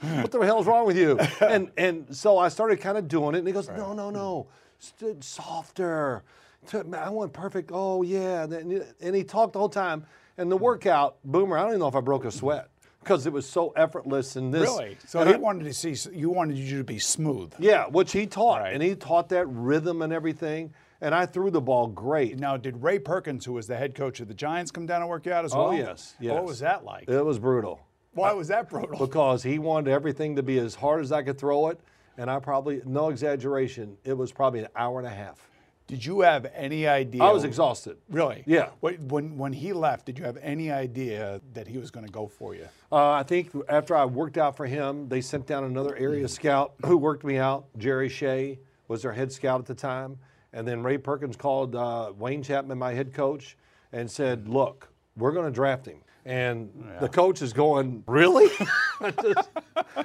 what 0.00 0.30
the 0.32 0.40
hell's 0.40 0.66
wrong 0.66 0.86
with 0.86 0.96
you? 0.96 1.18
And 1.42 1.70
and 1.76 2.16
so 2.16 2.38
I 2.38 2.48
started 2.48 2.80
kind 2.80 2.96
of 2.96 3.06
doing 3.06 3.34
it, 3.34 3.38
and 3.40 3.46
he 3.46 3.52
goes, 3.52 3.68
no, 3.68 3.92
no, 3.92 4.08
no, 4.10 4.46
St- 4.78 5.22
softer. 5.22 6.24
To- 6.68 6.86
I 6.96 7.08
want 7.10 7.32
perfect. 7.32 7.70
Oh 7.72 8.02
yeah, 8.02 8.44
and, 8.44 8.52
then- 8.52 8.84
and 9.00 9.14
he 9.16 9.24
talked 9.24 9.54
the 9.54 9.58
whole 9.58 9.68
time. 9.68 10.04
And 10.38 10.50
the 10.50 10.56
workout, 10.56 11.16
Boomer, 11.24 11.58
I 11.58 11.62
don't 11.62 11.70
even 11.70 11.80
know 11.80 11.88
if 11.88 11.94
I 11.94 12.00
broke 12.00 12.24
a 12.24 12.30
sweat 12.30 12.68
because 13.00 13.26
it 13.26 13.32
was 13.32 13.46
so 13.48 13.70
effortless. 13.76 14.36
And 14.36 14.52
this, 14.54 14.62
Really? 14.62 14.96
So 15.06 15.24
he 15.24 15.34
I- 15.34 15.36
wanted 15.36 15.64
to 15.64 15.74
see 15.74 15.94
you 16.16 16.30
wanted 16.30 16.56
you 16.56 16.78
to 16.78 16.84
be 16.84 16.98
smooth. 16.98 17.52
yeah, 17.58 17.86
which 17.86 18.12
he 18.12 18.26
taught, 18.26 18.60
Right. 18.62 18.72
and 18.74 18.82
he 18.82 18.94
taught 18.94 19.28
that 19.30 19.46
rhythm 19.48 20.02
and 20.02 20.12
everything. 20.12 20.72
And 21.00 21.14
I 21.16 21.26
threw 21.26 21.50
the 21.50 21.60
ball 21.60 21.88
great. 21.88 22.38
Now, 22.38 22.56
did 22.56 22.80
Ray 22.80 23.00
Perkins, 23.00 23.44
who 23.44 23.54
was 23.54 23.66
the 23.66 23.76
head 23.76 23.96
coach 23.96 24.20
of 24.20 24.28
the 24.28 24.34
Giants, 24.34 24.70
come 24.70 24.86
down 24.86 25.00
and 25.02 25.10
work 25.10 25.26
you 25.26 25.32
out 25.32 25.44
as 25.44 25.52
Oh 25.52 25.70
well? 25.70 25.74
yes, 25.74 26.14
What 26.20 26.44
was 26.44 26.60
that 26.60 26.84
like? 26.84 27.08
It 27.08 27.24
was 27.24 27.40
brutal. 27.40 27.80
Why 28.14 28.32
was 28.32 28.46
that 28.48 28.70
brutal? 28.70 28.96
because 29.06 29.42
he 29.42 29.58
wanted 29.58 29.90
everything 29.90 30.36
to 30.36 30.44
be 30.44 30.58
as 30.60 30.76
hard 30.76 31.00
as 31.02 31.10
I 31.10 31.22
could 31.24 31.38
throw 31.38 31.68
it. 31.68 31.80
And 32.18 32.30
I 32.30 32.38
probably, 32.38 32.82
no 32.86 33.08
exaggeration, 33.08 33.96
it 34.04 34.16
was 34.16 34.30
probably 34.32 34.60
an 34.60 34.68
hour 34.76 34.98
and 34.98 35.06
a 35.08 35.10
half. 35.10 35.48
Did 35.86 36.04
you 36.04 36.20
have 36.20 36.46
any 36.54 36.86
idea? 36.86 37.22
I 37.22 37.32
was 37.32 37.44
exhausted. 37.44 37.98
Really? 38.08 38.44
Yeah. 38.46 38.70
When, 38.80 39.36
when 39.36 39.52
he 39.52 39.72
left, 39.72 40.06
did 40.06 40.18
you 40.18 40.24
have 40.24 40.38
any 40.40 40.70
idea 40.70 41.40
that 41.52 41.66
he 41.66 41.78
was 41.78 41.90
going 41.90 42.06
to 42.06 42.12
go 42.12 42.26
for 42.26 42.54
you? 42.54 42.66
Uh, 42.90 43.10
I 43.10 43.22
think 43.22 43.50
after 43.68 43.94
I 43.94 44.04
worked 44.04 44.38
out 44.38 44.56
for 44.56 44.66
him, 44.66 45.08
they 45.08 45.20
sent 45.20 45.46
down 45.46 45.64
another 45.64 45.94
area 45.96 46.28
scout 46.28 46.74
who 46.86 46.96
worked 46.96 47.24
me 47.24 47.36
out. 47.36 47.66
Jerry 47.78 48.08
Shea 48.08 48.58
was 48.88 49.02
their 49.02 49.12
head 49.12 49.32
scout 49.32 49.60
at 49.60 49.66
the 49.66 49.74
time. 49.74 50.18
And 50.54 50.66
then 50.66 50.82
Ray 50.82 50.98
Perkins 50.98 51.36
called 51.36 51.74
uh, 51.74 52.12
Wayne 52.16 52.42
Chapman, 52.42 52.78
my 52.78 52.92
head 52.92 53.12
coach, 53.14 53.56
and 53.92 54.10
said, 54.10 54.48
Look, 54.48 54.88
we're 55.16 55.32
going 55.32 55.46
to 55.46 55.52
draft 55.52 55.86
him. 55.86 55.98
And 56.24 56.70
the 57.00 57.08
coach 57.08 57.42
is 57.42 57.52
going, 57.52 58.04
Really? 58.06 58.48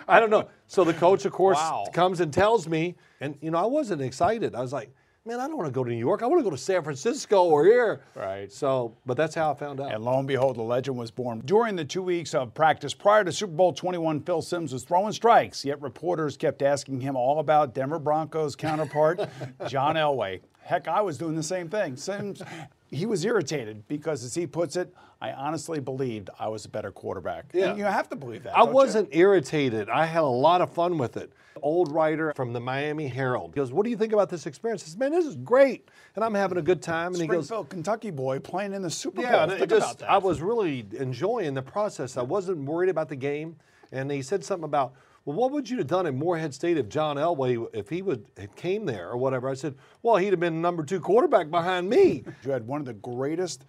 I 0.07 0.19
don't 0.19 0.29
know. 0.29 0.49
So 0.67 0.83
the 0.83 0.93
coach, 0.93 1.25
of 1.25 1.31
course, 1.31 1.57
Wow. 1.57 1.85
comes 1.93 2.19
and 2.19 2.33
tells 2.33 2.67
me, 2.67 2.95
and 3.21 3.37
you 3.41 3.51
know, 3.51 3.57
I 3.57 3.65
wasn't 3.65 4.01
excited. 4.01 4.55
I 4.55 4.61
was 4.61 4.73
like, 4.73 4.93
Man, 5.27 5.41
I 5.41 5.47
don't 5.47 5.57
want 5.57 5.67
to 5.67 5.73
go 5.73 5.83
to 5.83 5.89
New 5.89 5.97
York. 5.97 6.23
I 6.23 6.25
want 6.25 6.39
to 6.39 6.43
go 6.45 6.51
to 6.51 6.57
San 6.57 6.81
Francisco 6.83 7.43
or 7.43 7.65
here. 7.65 7.99
Right. 8.15 8.49
So, 8.49 8.95
but 9.05 9.17
that's 9.17 9.35
how 9.35 9.51
I 9.51 9.55
found 9.55 9.81
out. 9.81 9.93
And 9.93 10.01
lo 10.01 10.17
and 10.17 10.25
behold, 10.25 10.55
the 10.55 10.61
legend 10.61 10.97
was 10.97 11.11
born. 11.11 11.41
During 11.43 11.75
the 11.75 11.83
two 11.83 12.01
weeks 12.01 12.33
of 12.33 12.53
practice 12.53 12.93
prior 12.93 13.25
to 13.25 13.31
Super 13.33 13.51
Bowl 13.51 13.73
21, 13.73 14.21
Phil 14.21 14.41
Simms 14.41 14.71
was 14.71 14.85
throwing 14.85 15.11
strikes, 15.11 15.65
yet 15.65 15.81
reporters 15.81 16.37
kept 16.37 16.61
asking 16.61 17.01
him 17.01 17.17
all 17.17 17.39
about 17.39 17.73
Denver 17.73 17.99
Broncos 17.99 18.55
counterpart, 18.55 19.19
John 19.67 19.95
Elway. 19.95 20.39
Heck, 20.61 20.87
I 20.87 21.01
was 21.01 21.17
doing 21.17 21.35
the 21.35 21.43
same 21.43 21.67
thing. 21.67 21.97
Simms, 21.97 22.41
he 22.89 23.05
was 23.05 23.25
irritated 23.25 23.87
because, 23.87 24.23
as 24.23 24.33
he 24.33 24.47
puts 24.47 24.75
it, 24.75 24.93
I 25.19 25.31
honestly 25.31 25.79
believed 25.79 26.29
I 26.39 26.47
was 26.47 26.65
a 26.65 26.69
better 26.69 26.91
quarterback. 26.91 27.45
Yeah. 27.53 27.69
And 27.69 27.77
you 27.77 27.85
have 27.85 28.07
to 28.09 28.15
believe 28.15 28.43
that. 28.43 28.53
I 28.53 28.59
don't 28.59 28.69
you? 28.69 28.75
wasn't 28.75 29.09
irritated. 29.11 29.89
I 29.89 30.05
had 30.05 30.21
a 30.21 30.25
lot 30.25 30.61
of 30.61 30.71
fun 30.71 30.97
with 30.97 31.17
it. 31.17 31.33
Old 31.63 31.91
writer 31.91 32.33
from 32.35 32.53
the 32.53 32.59
Miami 32.59 33.07
Herald 33.07 33.51
he 33.53 33.59
goes, 33.59 33.73
"What 33.73 33.83
do 33.83 33.89
you 33.89 33.97
think 33.97 34.13
about 34.13 34.29
this 34.29 34.45
experience?" 34.45 34.83
I 34.83 34.87
said, 34.89 34.99
"Man, 34.99 35.11
this 35.11 35.25
is 35.25 35.35
great, 35.37 35.89
and 36.15 36.23
I'm 36.23 36.35
having 36.35 36.59
a 36.59 36.61
good 36.61 36.83
time." 36.83 37.13
And 37.13 37.21
he 37.21 37.27
goes, 37.27 37.51
Kentucky 37.69 38.11
boy 38.11 38.39
playing 38.39 38.73
in 38.73 38.83
the 38.83 38.91
Super 38.91 39.23
Bowl. 39.23 39.31
Yeah, 39.31 39.47
Think 39.47 39.69
just, 39.69 39.83
about 39.83 39.97
that. 39.99 40.11
I 40.11 40.17
was 40.19 40.39
really 40.39 40.85
enjoying 40.99 41.55
the 41.55 41.63
process. 41.63 42.15
I 42.15 42.21
wasn't 42.21 42.59
worried 42.59 42.89
about 42.89 43.09
the 43.09 43.15
game. 43.15 43.55
And 43.91 44.11
he 44.11 44.21
said 44.21 44.43
something 44.43 44.65
about, 44.65 44.93
well, 45.27 45.35
what 45.35 45.51
would 45.51 45.69
you 45.69 45.77
have 45.79 45.87
done 45.87 46.05
in 46.05 46.17
Morehead 46.17 46.53
State 46.53 46.77
if 46.77 46.87
John 46.87 47.17
Elway, 47.17 47.67
if 47.73 47.89
he 47.89 48.01
would 48.01 48.25
had 48.37 48.55
came 48.55 48.85
there 48.85 49.09
or 49.09 49.17
whatever? 49.17 49.49
I 49.49 49.55
said, 49.55 49.75
well, 50.01 50.15
he'd 50.15 50.31
have 50.31 50.39
been 50.39 50.61
number 50.61 50.85
two 50.85 51.01
quarterback 51.01 51.51
behind 51.51 51.89
me. 51.89 52.23
You 52.45 52.51
had 52.51 52.65
one 52.65 52.79
of 52.79 52.85
the 52.85 52.93
greatest 52.93 53.65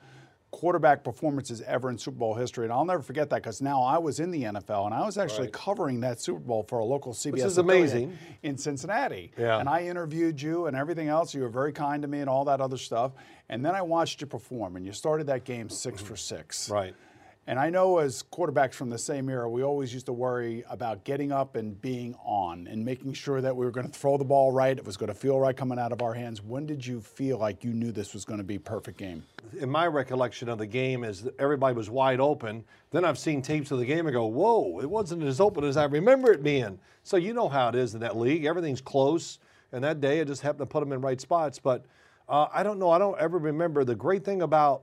quarterback 0.53 1.03
performances 1.03 1.61
ever 1.63 1.91
in 1.91 1.99
Super 1.99 2.17
Bowl 2.19 2.35
history, 2.35 2.65
and 2.65 2.73
I'll 2.73 2.85
never 2.85 3.03
forget 3.03 3.29
that 3.31 3.43
because 3.43 3.61
now 3.61 3.83
I 3.83 3.99
was 3.99 4.21
in 4.21 4.31
the 4.31 4.45
NFL 4.45 4.87
and 4.87 4.95
I 4.95 5.05
was 5.05 5.19
actually 5.19 5.49
covering 5.49 5.99
that 6.03 6.21
Super 6.21 6.39
Bowl 6.39 6.63
for 6.69 6.79
a 6.79 6.85
local 6.85 7.13
CBS 7.13 7.33
This 7.33 7.45
is 7.45 7.59
amazing. 7.59 8.17
in 8.45 8.57
Cincinnati. 8.57 9.33
Yeah. 9.37 9.59
And 9.59 9.69
I 9.69 9.83
interviewed 9.83 10.41
you 10.41 10.67
and 10.67 10.77
everything 10.77 11.09
else. 11.09 11.35
You 11.35 11.43
were 11.43 11.49
very 11.49 11.73
kind 11.73 12.03
to 12.03 12.09
me 12.09 12.21
and 12.21 12.31
all 12.31 12.45
that 12.45 12.61
other 12.61 12.77
stuff. 12.77 13.13
And 13.49 13.65
then 13.65 13.75
I 13.75 13.83
watched 13.83 14.21
you 14.21 14.29
perform, 14.29 14.77
and 14.77 14.87
you 14.87 14.93
started 14.93 15.27
that 15.27 15.43
game 15.45 15.69
six 15.69 16.01
for 16.01 16.15
six. 16.15 16.71
Right. 16.71 16.95
And 17.49 17.59
I 17.59 17.71
know 17.71 17.97
as 17.97 18.23
quarterbacks 18.31 18.75
from 18.75 18.91
the 18.91 18.99
same 18.99 19.31
era, 19.31 19.49
we 19.49 19.63
always 19.63 19.95
used 19.95 20.05
to 20.05 20.13
worry 20.13 20.65
about 20.69 21.05
getting 21.05 21.33
up 21.33 21.57
and 21.57 21.81
being 21.81 22.15
on 22.23 22.67
and 22.67 22.85
making 22.85 23.15
sure 23.15 23.41
that 23.41 23.57
we 23.57 23.65
were 23.65 23.71
going 23.71 23.91
to 23.91 23.99
throw 23.99 24.19
the 24.19 24.25
ball 24.25 24.53
right, 24.53 24.77
it 24.77 24.85
was 24.85 24.99
going 24.99 25.09
to 25.09 25.15
feel 25.15 25.41
right 25.41 25.57
coming 25.57 25.79
out 25.79 25.91
of 25.91 26.03
our 26.03 26.13
hands. 26.13 26.43
When 26.43 26.67
did 26.67 26.87
you 26.87 27.01
feel 27.01 27.39
like 27.39 27.65
you 27.65 27.73
knew 27.73 27.91
this 27.91 28.13
was 28.13 28.27
going 28.27 28.37
to 28.37 28.45
be 28.45 28.57
a 28.57 28.61
perfect 28.61 28.99
game? 28.99 29.23
In 29.59 29.71
my 29.71 29.87
recollection 29.87 30.51
of 30.51 30.59
the 30.59 30.67
game 30.67 31.05
is 31.05 31.27
everybody 31.39 31.75
was 31.75 31.89
wide 31.89 32.21
open. 32.21 32.65
Then 32.91 33.07
I've 33.07 33.19
seen 33.19 33.41
tapes 33.41 33.71
of 33.71 33.79
the 33.79 33.87
game 33.87 34.07
and 34.07 34.13
go, 34.13 34.27
whoa, 34.27 34.81
it 34.81 34.91
wasn't 34.91 35.23
as 35.23 35.41
open 35.41 35.65
as 35.65 35.79
I 35.79 35.85
remember 35.85 36.31
it 36.31 36.43
being. 36.43 36.79
So 37.03 37.17
you 37.17 37.33
know 37.33 37.49
how 37.49 37.71
it 37.71 37.75
is 37.75 37.95
in 37.95 38.01
that 38.01 38.19
league. 38.19 38.45
Everything's 38.45 38.83
close. 38.83 39.39
And 39.73 39.83
that 39.85 40.03
day, 40.03 40.21
I 40.21 40.25
just 40.25 40.43
happened 40.43 40.61
to 40.61 40.67
put 40.67 40.81
them 40.81 40.93
in 40.93 41.01
right 41.01 41.19
spots. 41.19 41.59
But 41.59 41.87
uh, 42.29 42.49
I 42.53 42.63
don't 42.63 42.79
know. 42.79 42.91
I 42.91 42.99
don't 42.99 43.19
ever 43.19 43.39
remember. 43.39 43.85
The 43.85 43.95
great 43.95 44.23
thing 44.23 44.43
about, 44.43 44.83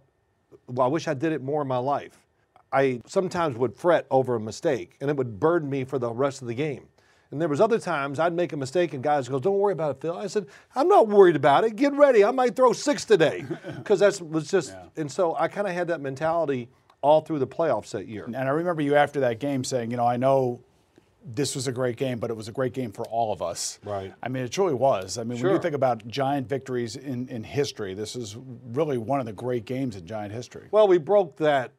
well, 0.66 0.88
I 0.88 0.90
wish 0.90 1.08
I 1.08 1.14
did 1.14 1.32
it 1.32 1.44
more 1.44 1.62
in 1.62 1.68
my 1.68 1.78
life. 1.78 2.25
I 2.72 3.02
sometimes 3.06 3.56
would 3.56 3.76
fret 3.76 4.06
over 4.12 4.36
a 4.36 4.40
mistake, 4.40 4.98
and 5.00 5.10
it 5.10 5.18
would 5.18 5.40
burden 5.40 5.70
me 5.70 5.84
for 5.84 6.00
the 6.00 6.12
rest 6.12 6.42
of 6.42 6.48
the 6.48 6.56
game. 6.56 6.88
And 7.32 7.42
there 7.42 7.50
was 7.50 7.60
other 7.60 7.80
times 7.80 8.20
I'd 8.20 8.34
make 8.34 8.54
a 8.54 8.58
mistake, 8.58 8.94
and 8.94 9.04
guys 9.04 9.28
go, 9.28 9.40
"Don't 9.40 9.58
worry 9.58 9.74
about 9.74 9.92
it, 9.92 10.02
Phil." 10.02 10.18
I 10.18 10.28
said, 10.28 10.46
"I'm 10.76 10.88
not 10.88 11.08
worried 11.08 11.36
about 11.36 11.64
it. 11.64 11.76
Get 11.76 11.94
ready. 11.94 12.24
I 12.24 12.32
might 12.32 12.56
throw 12.56 12.74
six 12.74 13.06
today," 13.06 13.46
because 13.78 14.00
that's 14.00 14.22
was 14.22 14.50
just. 14.50 14.76
And 14.96 15.12
so 15.12 15.36
I 15.36 15.48
kind 15.48 15.68
of 15.68 15.74
had 15.74 15.88
that 15.88 16.02
mentality 16.02 16.70
all 17.06 17.22
through 17.22 17.38
the 17.38 17.48
playoffs 17.48 17.92
that 17.92 18.08
year. 18.08 18.26
And 18.26 18.36
I 18.36 18.50
remember 18.50 18.82
you 18.82 18.96
after 18.96 19.20
that 19.20 19.40
game 19.40 19.64
saying, 19.64 19.92
you 19.92 19.98
know, 19.98 20.08
I 20.08 20.18
know 20.18 20.62
this 21.24 21.54
was 21.54 21.68
a 21.68 21.72
great 21.72 21.98
game, 21.98 22.18
but 22.18 22.32
it 22.32 22.34
was 22.34 22.48
a 22.48 22.52
great 22.52 22.74
game 22.74 22.92
for 22.92 23.06
all 23.06 23.32
of 23.32 23.44
us. 23.44 23.78
Right. 23.84 24.12
I 24.24 24.30
mean, 24.30 24.44
it 24.44 24.52
truly 24.52 24.74
was. 24.74 25.20
I 25.20 25.24
mean, 25.24 25.40
when 25.40 25.52
you 25.52 25.60
think 25.60 25.76
about 25.76 26.08
giant 26.08 26.48
victories 26.48 26.96
in, 26.96 27.28
in 27.30 27.44
history, 27.44 27.94
this 27.94 28.16
is 28.16 28.38
really 28.72 28.98
one 28.98 29.20
of 29.20 29.28
the 29.28 29.34
great 29.34 29.66
games 29.66 29.96
in 29.96 30.08
giant 30.08 30.34
history. 30.34 30.68
Well, 30.72 30.88
we 30.88 30.98
broke 30.98 31.38
that 31.38 31.74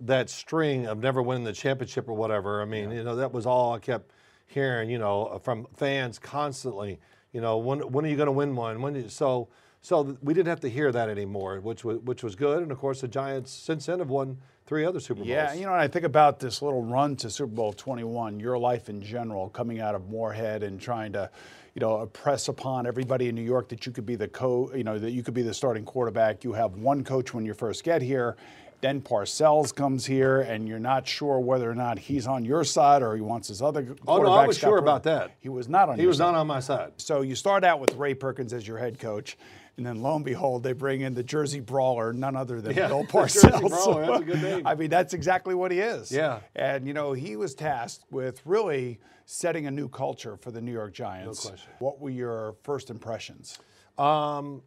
that 0.00 0.30
string 0.30 0.86
of 0.86 0.98
never 0.98 1.22
winning 1.22 1.44
the 1.44 1.52
championship 1.52 2.08
or 2.08 2.14
whatever. 2.14 2.62
I 2.62 2.64
mean, 2.64 2.90
you 2.90 3.04
know, 3.04 3.16
that 3.16 3.32
was 3.32 3.46
all 3.46 3.74
I 3.74 3.78
kept 3.78 4.12
hearing, 4.46 4.90
you 4.90 4.98
know, 4.98 5.40
from 5.44 5.66
fans 5.76 6.18
constantly. 6.18 6.98
You 7.32 7.40
know, 7.40 7.58
when 7.58 7.80
when 7.92 8.04
are 8.04 8.08
you 8.08 8.16
going 8.16 8.26
to 8.26 8.32
win 8.32 8.56
one? 8.56 8.80
When? 8.82 8.94
you- 8.94 9.08
So 9.08 9.48
so 9.82 10.16
we 10.22 10.34
didn't 10.34 10.48
have 10.48 10.60
to 10.60 10.68
hear 10.68 10.92
that 10.92 11.08
anymore, 11.08 11.60
which 11.60 11.84
was 11.84 11.98
which 11.98 12.22
was 12.22 12.34
good. 12.36 12.62
And 12.62 12.72
of 12.72 12.78
course, 12.78 13.00
the 13.02 13.08
Giants 13.08 13.50
since 13.52 13.86
then 13.86 13.98
have 14.00 14.10
won 14.10 14.38
three 14.66 14.84
other 14.84 15.00
Super 15.00 15.18
Bowls. 15.20 15.28
Yeah, 15.28 15.52
you 15.54 15.66
know, 15.66 15.72
and 15.72 15.80
I 15.80 15.88
think 15.88 16.04
about 16.04 16.38
this 16.38 16.60
little 16.62 16.82
run 16.82 17.16
to 17.16 17.30
Super 17.30 17.52
Bowl 17.52 17.72
21, 17.72 18.38
your 18.40 18.58
life 18.58 18.88
in 18.88 19.00
general, 19.02 19.48
coming 19.48 19.80
out 19.80 19.94
of 19.94 20.08
Morehead 20.08 20.62
and 20.62 20.80
trying 20.80 21.12
to, 21.14 21.28
you 21.74 21.80
know, 21.80 22.06
press 22.06 22.46
upon 22.48 22.86
everybody 22.86 23.28
in 23.28 23.34
New 23.34 23.42
York 23.42 23.68
that 23.70 23.84
you 23.86 23.90
could 23.90 24.06
be 24.06 24.14
the 24.16 24.28
co, 24.28 24.70
you 24.74 24.84
know, 24.84 24.98
that 24.98 25.10
you 25.12 25.22
could 25.24 25.34
be 25.34 25.42
the 25.42 25.54
starting 25.54 25.84
quarterback. 25.84 26.44
You 26.44 26.52
have 26.52 26.76
one 26.76 27.02
coach 27.02 27.32
when 27.34 27.44
you 27.46 27.54
first 27.54 27.82
get 27.82 28.00
here. 28.02 28.36
Then 28.80 29.02
Parcells 29.02 29.74
comes 29.74 30.06
here, 30.06 30.40
and 30.40 30.66
you're 30.66 30.78
not 30.78 31.06
sure 31.06 31.38
whether 31.38 31.70
or 31.70 31.74
not 31.74 31.98
he's 31.98 32.26
on 32.26 32.44
your 32.44 32.64
side 32.64 33.02
or 33.02 33.14
he 33.14 33.20
wants 33.20 33.48
his 33.48 33.60
other. 33.60 33.94
Oh, 34.08 34.22
no, 34.22 34.32
I 34.32 34.46
was 34.46 34.56
sure 34.58 34.78
about 34.78 35.02
that. 35.02 35.32
He 35.40 35.50
was 35.50 35.68
not 35.68 35.88
on. 35.90 35.96
he 35.96 36.02
your 36.02 36.08
was 36.08 36.18
side. 36.18 36.32
not 36.32 36.34
on 36.36 36.46
my 36.46 36.60
side. 36.60 36.92
So 36.96 37.20
you 37.20 37.34
start 37.34 37.62
out 37.62 37.78
with 37.80 37.94
Ray 37.96 38.14
Perkins 38.14 38.52
as 38.54 38.66
your 38.66 38.78
head 38.78 38.98
coach, 38.98 39.36
and 39.76 39.84
then 39.84 40.00
lo 40.00 40.16
and 40.16 40.24
behold, 40.24 40.62
they 40.62 40.72
bring 40.72 41.02
in 41.02 41.12
the 41.12 41.22
Jersey 41.22 41.60
Brawler, 41.60 42.12
none 42.14 42.36
other 42.36 42.60
than 42.62 42.74
Yeah, 42.74 42.88
Bill 42.88 43.04
Parcells. 43.08 43.68
Brawler, 43.68 44.06
that's 44.06 44.20
a 44.20 44.24
good 44.24 44.42
name. 44.42 44.62
I 44.66 44.74
mean, 44.74 44.88
that's 44.88 45.12
exactly 45.12 45.54
what 45.54 45.70
he 45.72 45.80
is. 45.80 46.10
Yeah. 46.10 46.40
And 46.56 46.86
you 46.86 46.94
know, 46.94 47.12
he 47.12 47.36
was 47.36 47.54
tasked 47.54 48.04
with 48.10 48.40
really 48.46 48.98
setting 49.26 49.66
a 49.66 49.70
new 49.70 49.88
culture 49.88 50.36
for 50.38 50.50
the 50.50 50.60
New 50.60 50.72
York 50.72 50.94
Giants. 50.94 51.44
No 51.44 51.50
question. 51.50 51.70
What 51.80 52.00
were 52.00 52.10
your 52.10 52.56
first 52.62 52.88
impressions? 52.90 53.58
Um, 53.98 54.62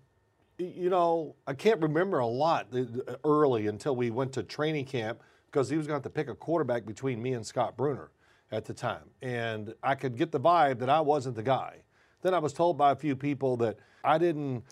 you 0.57 0.89
know, 0.89 1.35
I 1.47 1.53
can't 1.53 1.81
remember 1.81 2.19
a 2.19 2.27
lot 2.27 2.67
early 3.23 3.67
until 3.67 3.95
we 3.95 4.09
went 4.11 4.33
to 4.33 4.43
training 4.43 4.85
camp 4.85 5.21
because 5.51 5.69
he 5.69 5.77
was 5.77 5.87
going 5.87 5.99
to 5.99 6.05
have 6.05 6.13
to 6.13 6.15
pick 6.15 6.29
a 6.29 6.35
quarterback 6.35 6.85
between 6.85 7.21
me 7.21 7.33
and 7.33 7.45
Scott 7.45 7.75
Brunner 7.77 8.11
at 8.51 8.65
the 8.65 8.73
time. 8.73 9.03
And 9.21 9.73
I 9.83 9.95
could 9.95 10.15
get 10.17 10.31
the 10.31 10.39
vibe 10.39 10.79
that 10.79 10.89
I 10.89 11.01
wasn't 11.01 11.35
the 11.35 11.43
guy. 11.43 11.77
Then 12.21 12.33
I 12.33 12.39
was 12.39 12.53
told 12.53 12.77
by 12.77 12.91
a 12.91 12.95
few 12.95 13.15
people 13.15 13.57
that 13.57 13.77
I 14.03 14.17
didn't 14.17 14.63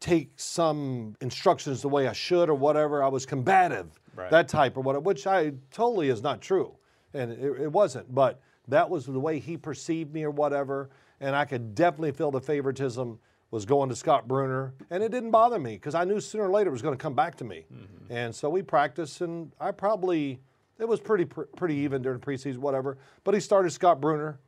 take 0.00 0.32
some 0.36 1.16
instructions 1.20 1.80
the 1.82 1.88
way 1.88 2.08
I 2.08 2.12
should 2.12 2.48
or 2.48 2.54
whatever. 2.54 3.02
I 3.02 3.08
was 3.08 3.24
combative, 3.24 3.86
Right. 4.14 4.30
that 4.30 4.48
type 4.48 4.76
or 4.76 4.80
whatever, 4.80 5.00
which 5.04 5.26
I 5.26 5.52
totally 5.70 6.08
is 6.08 6.22
not 6.22 6.40
true. 6.40 6.74
And 7.14 7.30
it, 7.32 7.62
it 7.62 7.72
wasn't. 7.72 8.12
But 8.14 8.40
that 8.68 8.88
was 8.90 9.06
the 9.06 9.18
way 9.20 9.38
he 9.38 9.56
perceived 9.56 10.12
me 10.12 10.24
or 10.24 10.30
whatever. 10.30 10.90
And 11.20 11.36
I 11.36 11.44
could 11.44 11.74
definitely 11.74 12.12
feel 12.12 12.30
the 12.30 12.40
favoritism 12.40 13.18
was 13.52 13.66
going 13.66 13.90
to 13.90 13.94
Scott 13.94 14.26
Brunner. 14.26 14.72
And 14.90 15.02
it 15.02 15.12
didn't 15.12 15.30
bother 15.30 15.58
me 15.58 15.74
because 15.74 15.94
I 15.94 16.04
knew 16.04 16.18
sooner 16.18 16.44
or 16.44 16.50
later 16.50 16.70
it 16.70 16.72
was 16.72 16.82
going 16.82 16.96
to 16.96 17.00
come 17.00 17.14
back 17.14 17.36
to 17.36 17.44
me. 17.44 17.66
Mm-hmm. 17.72 18.12
And 18.12 18.34
so 18.34 18.50
we 18.50 18.62
practiced, 18.62 19.20
and 19.20 19.52
I 19.60 19.70
probably, 19.70 20.40
it 20.80 20.88
was 20.88 20.98
pretty, 20.98 21.26
pr- 21.26 21.42
pretty 21.54 21.76
even 21.76 22.02
during 22.02 22.18
preseason, 22.18 22.56
whatever. 22.58 22.98
But 23.22 23.34
he 23.34 23.40
started 23.40 23.70
Scott 23.70 24.00
Brunner. 24.00 24.40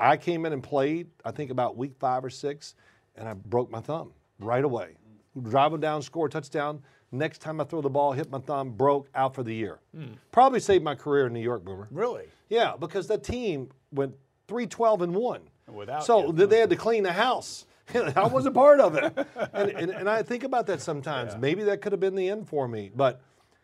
I 0.00 0.16
came 0.16 0.46
in 0.46 0.52
and 0.54 0.62
played, 0.62 1.08
I 1.24 1.30
think 1.30 1.50
about 1.50 1.76
week 1.76 1.92
five 1.98 2.24
or 2.24 2.30
six, 2.30 2.74
and 3.14 3.28
I 3.28 3.34
broke 3.34 3.70
my 3.70 3.80
thumb 3.80 4.12
right 4.40 4.64
away. 4.64 4.96
Driving 5.42 5.80
down, 5.80 6.00
score 6.00 6.26
a 6.26 6.30
touchdown. 6.30 6.82
Next 7.12 7.40
time 7.40 7.60
I 7.60 7.64
throw 7.64 7.82
the 7.82 7.90
ball, 7.90 8.12
hit 8.12 8.30
my 8.30 8.38
thumb, 8.38 8.70
broke, 8.70 9.08
out 9.14 9.34
for 9.34 9.42
the 9.42 9.54
year. 9.54 9.80
Hmm. 9.94 10.14
Probably 10.32 10.60
saved 10.60 10.82
my 10.82 10.94
career 10.94 11.26
in 11.26 11.34
New 11.34 11.40
York, 11.40 11.62
Boomer. 11.62 11.88
Really? 11.90 12.24
Yeah, 12.48 12.74
because 12.78 13.06
the 13.06 13.18
team 13.18 13.68
went 13.92 14.14
three 14.48 14.66
twelve 14.66 15.02
and 15.02 15.14
1. 15.14 15.40
Without 15.68 16.04
so 16.04 16.26
you. 16.26 16.46
they 16.46 16.58
had 16.58 16.70
to 16.70 16.76
clean 16.76 17.02
the 17.02 17.12
house. 17.12 17.66
I 18.16 18.26
was 18.26 18.46
a 18.46 18.50
part 18.50 18.80
of 18.80 18.96
it. 18.96 19.26
And, 19.52 19.70
and, 19.70 19.90
and 19.90 20.08
I 20.08 20.22
think 20.22 20.44
about 20.44 20.66
that 20.66 20.80
sometimes. 20.82 21.36
Maybe 21.36 21.62
that 21.64 21.80
could 21.80 21.92
have 21.92 22.00
been 22.00 22.14
the 22.14 22.28
end 22.28 22.48
for 22.48 22.68
me. 22.68 22.90
But 22.94 23.20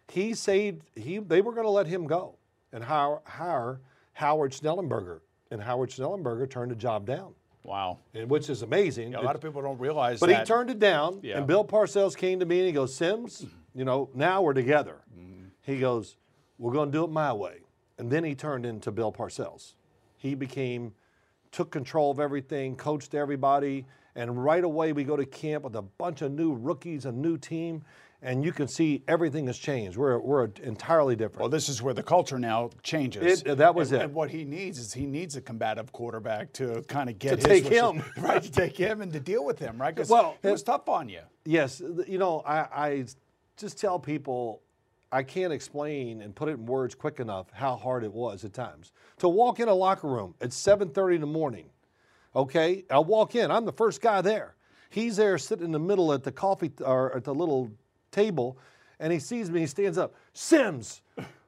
he 0.08 0.32
saved, 0.34 0.82
he, 0.94 1.18
they 1.18 1.40
were 1.42 1.52
going 1.52 1.66
to 1.66 1.70
let 1.70 1.86
him 1.86 2.06
go 2.06 2.36
and 2.72 2.82
hire, 2.82 3.18
hire 3.24 3.80
Howard 4.14 4.52
Schnellenberger. 4.52 5.20
And 5.50 5.60
Howard 5.62 5.90
Schnellenberger 5.90 6.48
turned 6.48 6.70
the 6.70 6.76
job 6.76 7.04
down, 7.06 7.34
Wow. 7.64 7.98
and- 8.14 8.30
which 8.30 8.48
is 8.48 8.62
amazing. 8.62 9.12
Yeah, 9.12 9.20
a 9.20 9.22
lot 9.22 9.34
of 9.34 9.42
people 9.42 9.60
don't 9.60 9.78
realize 9.78 10.18
But 10.20 10.28
that. 10.30 10.40
he 10.40 10.44
turned 10.46 10.70
it 10.70 10.78
down, 10.78 11.20
Yeah. 11.22 11.38
and 11.38 11.46
Bill 11.46 11.64
Parcells 11.64 12.16
came 12.16 12.40
to 12.40 12.46
me 12.46 12.58
and 12.60 12.66
he 12.66 12.72
goes, 12.72 12.94
Simms, 12.94 13.44
you 13.74 13.84
know, 13.84 14.08
now 14.14 14.40
we're 14.40 14.54
together. 14.54 15.02
Mm-hmm. 15.18 15.44
He 15.62 15.78
goes, 15.78 16.16
we're 16.58 16.72
going 16.72 16.90
to 16.90 16.98
do 16.98 17.04
it 17.04 17.10
my 17.10 17.32
way. 17.34 17.58
And 17.98 18.10
then 18.10 18.24
he 18.24 18.34
turned 18.34 18.64
into 18.64 18.90
Bill 18.90 19.12
Parcells. 19.12 19.74
He 20.16 20.34
became, 20.34 20.94
took 21.50 21.70
control 21.70 22.10
of 22.10 22.18
everything, 22.20 22.76
coached 22.76 23.14
everybody, 23.14 23.84
and 24.14 24.42
right 24.42 24.64
away 24.64 24.92
we 24.92 25.04
go 25.04 25.16
to 25.16 25.26
camp 25.26 25.64
with 25.64 25.76
a 25.76 25.82
bunch 25.82 26.22
of 26.22 26.32
new 26.32 26.54
rookies, 26.54 27.06
a 27.06 27.12
new 27.12 27.36
team, 27.38 27.82
and 28.22 28.44
you 28.44 28.52
can 28.52 28.68
see 28.68 29.02
everything 29.08 29.46
has 29.48 29.58
changed. 29.58 29.96
We're, 29.96 30.18
we're 30.18 30.48
entirely 30.62 31.16
different. 31.16 31.40
Well, 31.40 31.48
this 31.48 31.68
is 31.68 31.82
where 31.82 31.92
the 31.92 32.04
culture 32.04 32.38
now 32.38 32.70
changes. 32.82 33.42
It- 33.42 33.58
that 33.58 33.74
was 33.74 33.90
and, 33.90 34.00
it. 34.00 34.04
And 34.06 34.14
what 34.14 34.30
he 34.30 34.44
needs 34.44 34.78
is 34.78 34.92
he 34.92 35.06
needs 35.06 35.34
a 35.36 35.40
combative 35.40 35.90
quarterback 35.92 36.52
to 36.54 36.82
kind 36.86 37.10
of 37.10 37.18
get 37.18 37.40
To 37.40 37.48
his 37.48 37.62
take 37.62 37.72
him. 37.72 38.02
right? 38.18 38.42
To 38.42 38.50
take 38.50 38.76
him 38.76 39.00
and 39.00 39.12
to 39.12 39.20
deal 39.20 39.44
with 39.44 39.58
him, 39.58 39.80
right? 39.80 39.94
Because 39.94 40.08
Well, 40.08 40.36
it 40.42 40.50
was 40.50 40.62
tough 40.62 40.88
on 40.88 41.08
you. 41.08 41.20
Yes, 41.44 41.82
you 42.06 42.18
know, 42.18 42.42
I, 42.46 42.58
I 42.72 43.04
just 43.56 43.78
tell 43.78 43.98
people 43.98 44.62
I 45.10 45.22
can't 45.22 45.52
explain 45.52 46.22
and 46.22 46.34
put 46.34 46.48
it 46.48 46.52
in 46.52 46.64
words 46.64 46.94
quick 46.94 47.20
enough 47.20 47.46
how 47.52 47.76
hard 47.76 48.02
it 48.02 48.12
was 48.12 48.44
at 48.44 48.54
times 48.54 48.92
to 49.18 49.28
walk 49.28 49.60
in 49.60 49.68
a 49.68 49.74
locker 49.74 50.08
room 50.08 50.34
at 50.40 50.50
7:30 50.50 51.16
in 51.16 51.20
the 51.20 51.26
morning. 51.26 51.66
Okay, 52.34 52.84
I 52.90 52.98
walk 52.98 53.34
in. 53.34 53.50
I'm 53.50 53.64
the 53.64 53.72
first 53.72 54.00
guy 54.00 54.20
there. 54.22 54.54
He's 54.90 55.16
there 55.16 55.36
sitting 55.38 55.64
in 55.64 55.72
the 55.72 55.78
middle 55.78 56.12
at 56.12 56.22
the 56.22 56.32
coffee 56.32 56.70
or 56.80 57.14
at 57.16 57.24
the 57.24 57.34
little 57.34 57.70
table, 58.10 58.58
and 59.00 59.12
he 59.12 59.18
sees 59.18 59.50
me. 59.50 59.60
He 59.60 59.66
stands 59.66 59.98
up. 59.98 60.14
Simms, 60.32 61.02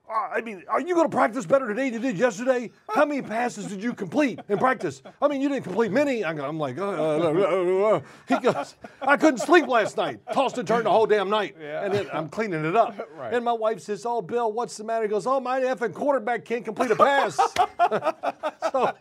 uh, 0.06 0.28
I 0.34 0.42
mean, 0.42 0.62
are 0.68 0.82
you 0.82 0.94
going 0.94 1.08
to 1.08 1.16
practice 1.16 1.46
better 1.46 1.66
today 1.66 1.88
than 1.88 2.02
you 2.02 2.12
did 2.12 2.18
yesterday? 2.18 2.70
How 2.94 3.06
many 3.06 3.22
passes 3.22 3.66
did 3.66 3.82
you 3.82 3.94
complete 3.94 4.38
in 4.50 4.58
practice? 4.58 5.02
I 5.20 5.28
mean, 5.28 5.40
you 5.40 5.48
didn't 5.48 5.64
complete 5.64 5.90
many. 5.90 6.22
I'm 6.22 6.58
like, 6.58 6.76
uh, 6.78 6.88
uh, 6.88 7.18
uh, 7.18 7.96
uh, 7.96 8.00
he 8.28 8.38
goes, 8.38 8.74
I 9.00 9.16
couldn't 9.16 9.40
sleep 9.40 9.66
last 9.66 9.96
night. 9.96 10.20
Tossed 10.32 10.58
and 10.58 10.68
turned 10.68 10.84
the 10.84 10.90
whole 10.90 11.06
damn 11.06 11.30
night. 11.30 11.56
Yeah. 11.58 11.84
And 11.84 11.94
then 11.94 12.06
I'm 12.12 12.28
cleaning 12.28 12.64
it 12.64 12.76
up. 12.76 12.94
Right. 13.14 13.32
And 13.32 13.44
my 13.44 13.52
wife 13.52 13.80
says, 13.80 14.04
Oh, 14.04 14.20
Bill, 14.20 14.50
what's 14.52 14.76
the 14.76 14.82
matter? 14.82 15.04
He 15.04 15.08
goes, 15.08 15.26
Oh, 15.26 15.38
my 15.38 15.60
effing 15.60 15.94
quarterback 15.94 16.44
can't 16.44 16.64
complete 16.64 16.90
a 16.90 16.96
pass. 16.96 17.36
so, 18.72 18.92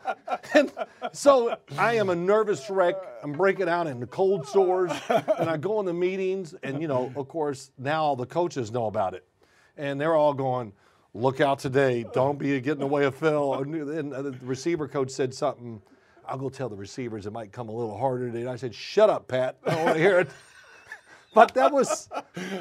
and 0.54 0.72
so 1.13 1.58
I 1.77 1.96
am 1.96 2.10
a 2.10 2.15
nervous 2.15 2.70
wreck. 2.70 2.96
I'm 3.24 3.32
breaking 3.32 3.70
out 3.70 3.88
into 3.88 4.05
cold 4.08 4.48
sores. 4.48 4.91
And 5.10 5.50
I 5.50 5.58
go 5.58 5.79
into 5.79 5.93
meetings. 5.93 6.53
And, 6.63 6.82
you 6.82 6.88
know, 6.88 7.12
of 7.15 7.27
course, 7.27 7.72
now 7.77 8.03
all 8.03 8.15
the 8.15 8.25
coaches 8.25 8.72
know 8.72 8.88
about 8.88 9.13
it. 9.13 9.25
And 9.77 10.01
they're 10.01 10.15
all 10.15 10.34
going, 10.34 10.74
look 11.13 11.39
out 11.39 11.60
today. 11.60 12.05
Don't 12.13 12.38
be 12.38 12.60
getting 12.60 12.84
away 12.84 13.05
of 13.05 13.15
Phil. 13.15 13.53
And 13.53 14.12
the 14.12 14.36
receiver 14.41 14.88
coach 14.88 15.12
said 15.12 15.34
something. 15.34 15.82
I'll 16.25 16.38
go 16.38 16.50
tell 16.50 16.70
the 16.70 16.75
receivers 16.75 17.25
it 17.25 17.34
might 17.34 17.51
come 17.51 17.70
a 17.70 17.74
little 17.74 17.98
harder 17.98 18.27
today. 18.27 18.41
And 18.41 18.50
I 18.50 18.55
said, 18.55 18.74
shut 18.74 19.10
up, 19.10 19.27
Pat. 19.27 19.58
I 19.65 19.72
don't 19.72 19.84
want 19.86 19.96
to 19.96 20.01
hear 20.01 20.20
it. 20.20 20.29
But 21.34 21.54
that 21.54 21.72
was, 21.72 22.10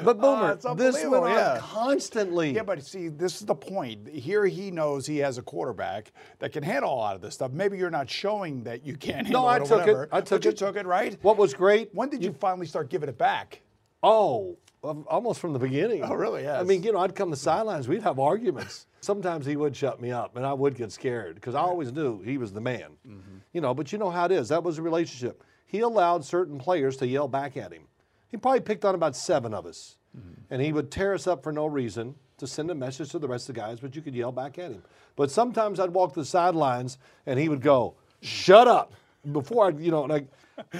but 0.03 0.19
Boomer, 0.21 0.57
uh, 0.63 0.73
this 0.73 1.03
went 1.03 1.23
on 1.23 1.31
yeah. 1.31 1.57
constantly. 1.59 2.51
Yeah, 2.51 2.63
but 2.63 2.83
see, 2.83 3.09
this 3.09 3.39
is 3.39 3.45
the 3.45 3.55
point. 3.55 4.07
Here 4.07 4.45
he 4.45 4.71
knows 4.71 5.05
he 5.05 5.17
has 5.17 5.37
a 5.37 5.41
quarterback 5.41 6.11
that 6.39 6.51
can 6.51 6.63
handle 6.63 6.93
a 6.93 6.95
lot 6.95 7.15
of 7.15 7.21
this 7.21 7.35
stuff. 7.35 7.51
Maybe 7.51 7.77
you're 7.77 7.89
not 7.89 8.09
showing 8.09 8.63
that 8.63 8.85
you 8.85 8.95
can't 8.95 9.27
handle 9.27 9.43
no, 9.43 9.47
I 9.47 9.57
it 9.57 9.65
took 9.65 9.79
whatever, 9.79 10.03
it. 10.03 10.09
I 10.11 10.21
took 10.21 10.45
it. 10.45 10.45
You 10.45 10.51
took 10.53 10.75
it, 10.75 10.85
right? 10.85 11.17
What 11.21 11.37
was 11.37 11.53
great? 11.53 11.89
When 11.93 12.09
did 12.09 12.23
you, 12.23 12.29
you 12.29 12.35
finally 12.39 12.65
start 12.65 12.89
giving 12.89 13.09
it 13.09 13.17
back? 13.17 13.61
Oh, 14.01 14.57
almost 14.83 15.39
from 15.39 15.53
the 15.53 15.59
beginning. 15.59 16.03
Oh, 16.03 16.13
really? 16.13 16.43
Yes. 16.43 16.59
I 16.59 16.63
mean, 16.63 16.83
you 16.83 16.91
know, 16.91 16.99
I'd 16.99 17.15
come 17.15 17.29
to 17.29 17.35
the 17.35 17.41
sidelines, 17.41 17.87
we'd 17.87 18.03
have 18.03 18.19
arguments. 18.19 18.87
Sometimes 19.01 19.45
he 19.45 19.55
would 19.55 19.75
shut 19.75 20.01
me 20.01 20.11
up, 20.11 20.35
and 20.35 20.45
I 20.45 20.53
would 20.53 20.75
get 20.75 20.91
scared 20.91 21.35
because 21.35 21.55
I 21.55 21.61
always 21.61 21.91
knew 21.91 22.21
he 22.21 22.37
was 22.37 22.53
the 22.53 22.61
man. 22.61 22.91
Mm-hmm. 23.07 23.37
You 23.53 23.61
know, 23.61 23.73
but 23.73 23.91
you 23.91 23.97
know 23.97 24.09
how 24.09 24.25
it 24.25 24.31
is. 24.31 24.49
That 24.49 24.63
was 24.63 24.77
a 24.77 24.81
relationship. 24.81 25.43
He 25.65 25.79
allowed 25.79 26.23
certain 26.23 26.57
players 26.57 26.97
to 26.97 27.07
yell 27.07 27.27
back 27.27 27.57
at 27.57 27.71
him. 27.71 27.83
He 28.33 28.37
probably 28.37 28.61
picked 28.61 28.83
on 28.83 28.95
about 28.95 29.15
seven 29.15 29.53
of 29.53 29.67
us, 29.67 29.97
mm-hmm. 30.17 30.41
and 30.49 30.59
he 30.59 30.73
would 30.73 30.89
tear 30.89 31.13
us 31.13 31.27
up 31.27 31.43
for 31.43 31.51
no 31.51 31.67
reason 31.67 32.15
to 32.39 32.47
send 32.47 32.71
a 32.71 32.73
message 32.73 33.11
to 33.11 33.19
the 33.19 33.27
rest 33.27 33.47
of 33.47 33.53
the 33.53 33.61
guys, 33.61 33.79
but 33.79 33.95
you 33.95 34.01
could 34.01 34.15
yell 34.15 34.31
back 34.31 34.57
at 34.57 34.71
him. 34.71 34.81
But 35.15 35.29
sometimes 35.29 35.79
I'd 35.79 35.91
walk 35.91 36.15
to 36.15 36.21
the 36.21 36.25
sidelines, 36.25 36.97
and 37.27 37.39
he 37.39 37.47
would 37.47 37.61
go, 37.61 37.93
"Shut 38.23 38.67
up!" 38.67 38.93
Before 39.31 39.67
I, 39.67 39.69
you 39.69 39.91
know, 39.91 40.01
like 40.01 40.25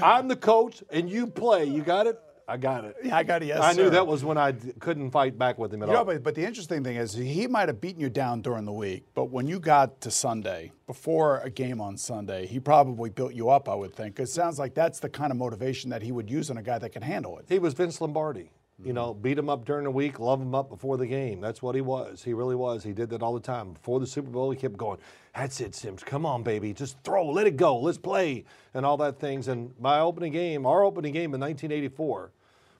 I'm 0.02 0.30
the 0.30 0.36
coach, 0.36 0.84
and 0.90 1.08
you 1.08 1.28
play. 1.28 1.66
You 1.66 1.84
got 1.84 2.08
it. 2.08 2.20
I 2.48 2.58
got 2.58 2.84
it. 2.86 2.96
Yeah, 3.04 3.16
I 3.18 3.24
got 3.24 3.42
it. 3.42 3.48
Yes, 3.48 3.62
I 3.62 3.74
sir. 3.74 3.84
knew 3.84 3.90
that 3.92 4.06
was 4.06 4.24
when 4.24 4.38
I 4.38 4.52
d- 4.52 4.74
couldn't 4.80 5.12
fight 5.12 5.38
back 5.38 5.58
with 5.58 5.74
him 5.74 5.82
at 5.84 5.90
you 5.90 5.96
all. 5.96 6.02
Know, 6.02 6.14
but, 6.14 6.24
but 6.24 6.36
the 6.36 6.46
interesting 6.46 6.84
thing 6.84 6.98
is, 6.98 7.14
he 7.14 7.48
might 7.48 7.70
have 7.70 7.80
beaten 7.80 8.02
you 8.02 8.10
down 8.10 8.42
during 8.42 8.66
the 8.66 8.72
week, 8.74 9.06
but 9.14 9.26
when 9.26 9.48
you 9.48 9.60
got 9.60 10.02
to 10.02 10.12
Sunday, 10.12 10.72
before 10.86 11.40
a 11.40 11.50
game 11.50 11.80
on 11.80 11.96
Sunday, 11.98 12.46
he 12.46 12.60
probably 12.60 13.10
built 13.10 13.34
you 13.34 13.50
up. 13.50 13.70
I 13.70 13.76
would 13.76 13.96
think. 13.96 14.20
It 14.20 14.28
sounds 14.28 14.60
like 14.60 14.74
that's 14.74 15.00
the 15.00 15.10
kind 15.10 15.32
of 15.32 15.38
motivation 15.38 15.90
that 15.92 16.02
he 16.02 16.12
would 16.12 16.30
use 16.30 16.50
on 16.52 16.58
a 16.58 16.64
guy 16.64 16.80
that 16.80 16.90
can 16.92 17.02
handle 17.02 17.38
it. 17.40 17.46
He 17.48 17.60
was 17.60 17.74
Vince 17.74 18.02
Lombardi. 18.02 18.52
You 18.86 18.94
know, 18.94 19.14
mm-hmm. 19.14 19.22
beat 19.22 19.38
him 19.38 19.50
up 19.50 19.66
during 19.66 19.84
the 19.86 19.92
week, 19.92 20.20
love 20.20 20.42
him 20.42 20.54
up 20.54 20.70
before 20.70 20.98
the 20.98 21.08
game. 21.08 21.42
That's 21.42 21.62
what 21.62 21.76
he 21.76 21.82
was. 21.82 22.24
He 22.24 22.34
really 22.34 22.56
was. 22.56 22.84
He 22.84 22.92
did 22.92 23.10
that 23.12 23.22
all 23.22 23.34
the 23.34 23.40
time. 23.40 23.74
Before 23.74 24.00
the 24.00 24.08
Super 24.08 24.30
Bowl, 24.30 24.52
he 24.52 24.58
kept 24.58 24.78
going, 24.78 25.00
That's 25.36 25.60
it, 25.62 25.76
Simms. 25.76 26.04
Come 26.04 26.26
on, 26.26 26.44
baby. 26.44 26.74
Just 26.74 26.98
throw, 27.04 27.26
let 27.30 27.48
it 27.48 27.58
go, 27.58 27.80
let's 27.80 27.98
play, 27.98 28.46
and 28.74 28.86
all 28.86 28.98
that 28.98 29.20
things. 29.20 29.48
And 29.48 29.74
my 29.80 30.00
opening 30.00 30.32
game, 30.32 30.66
our 30.66 30.84
opening 30.84 31.14
game 31.14 31.34
in 31.34 31.40
1984, 31.40 32.32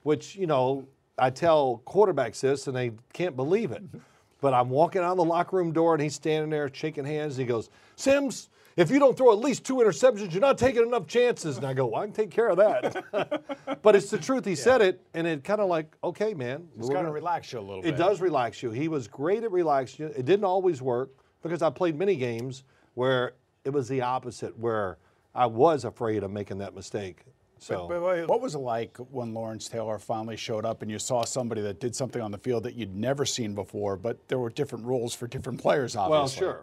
which, 0.02 0.36
you 0.36 0.46
know, 0.46 0.86
I 1.18 1.30
tell 1.30 1.82
quarterbacks 1.86 2.40
this 2.40 2.66
and 2.66 2.76
they 2.76 2.92
can't 3.12 3.36
believe 3.36 3.72
it. 3.72 3.82
But 4.40 4.52
I'm 4.52 4.68
walking 4.68 5.00
out 5.00 5.16
the 5.16 5.24
locker 5.24 5.56
room 5.56 5.72
door 5.72 5.94
and 5.94 6.02
he's 6.02 6.16
standing 6.16 6.50
there 6.50 6.68
shaking 6.70 7.06
hands. 7.06 7.38
And 7.38 7.46
he 7.46 7.48
goes, 7.48 7.70
Simms, 7.96 8.50
if 8.76 8.90
you 8.90 8.98
don't 8.98 9.16
throw 9.16 9.32
at 9.32 9.38
least 9.38 9.64
two 9.64 9.76
interceptions, 9.76 10.32
you're 10.32 10.40
not 10.40 10.58
taking 10.58 10.82
enough 10.82 11.06
chances. 11.06 11.56
And 11.56 11.66
I 11.66 11.74
go, 11.74 11.86
well, 11.86 12.02
I 12.02 12.06
can 12.06 12.14
take 12.14 12.30
care 12.30 12.48
of 12.48 12.56
that. 12.56 13.80
but 13.82 13.94
it's 13.94 14.10
the 14.10 14.18
truth. 14.18 14.44
He 14.44 14.52
yeah. 14.52 14.56
said 14.56 14.82
it, 14.82 15.00
and 15.14 15.26
it 15.26 15.44
kind 15.44 15.60
of 15.60 15.68
like, 15.68 15.94
okay, 16.02 16.34
man. 16.34 16.66
It's 16.78 16.88
kind 16.88 17.06
of 17.06 17.12
relax 17.12 17.52
you 17.52 17.58
a 17.58 17.60
little 17.60 17.80
it 17.80 17.84
bit. 17.84 17.94
It 17.94 17.98
does 17.98 18.20
relax 18.20 18.62
you. 18.62 18.70
He 18.70 18.88
was 18.88 19.06
great 19.06 19.44
at 19.44 19.52
relaxing 19.52 20.06
you. 20.06 20.12
It 20.16 20.24
didn't 20.24 20.44
always 20.44 20.82
work 20.82 21.10
because 21.42 21.62
I 21.62 21.70
played 21.70 21.96
many 21.96 22.16
games 22.16 22.64
where 22.94 23.34
it 23.64 23.70
was 23.70 23.88
the 23.88 24.00
opposite, 24.00 24.58
where 24.58 24.98
I 25.34 25.46
was 25.46 25.84
afraid 25.84 26.22
of 26.22 26.30
making 26.30 26.58
that 26.58 26.74
mistake. 26.74 27.24
So, 27.58 27.88
but, 27.88 28.00
but, 28.00 28.28
what 28.28 28.40
was 28.42 28.54
it 28.54 28.58
like 28.58 28.96
when 28.98 29.32
Lawrence 29.32 29.68
Taylor 29.68 29.98
finally 29.98 30.36
showed 30.36 30.66
up 30.66 30.82
and 30.82 30.90
you 30.90 30.98
saw 30.98 31.24
somebody 31.24 31.62
that 31.62 31.80
did 31.80 31.96
something 31.96 32.20
on 32.20 32.30
the 32.30 32.38
field 32.38 32.64
that 32.64 32.74
you'd 32.74 32.94
never 32.94 33.24
seen 33.24 33.54
before, 33.54 33.96
but 33.96 34.28
there 34.28 34.38
were 34.38 34.50
different 34.50 34.84
rules 34.84 35.14
for 35.14 35.26
different 35.26 35.60
players, 35.62 35.96
obviously? 35.96 36.46
Well, 36.46 36.58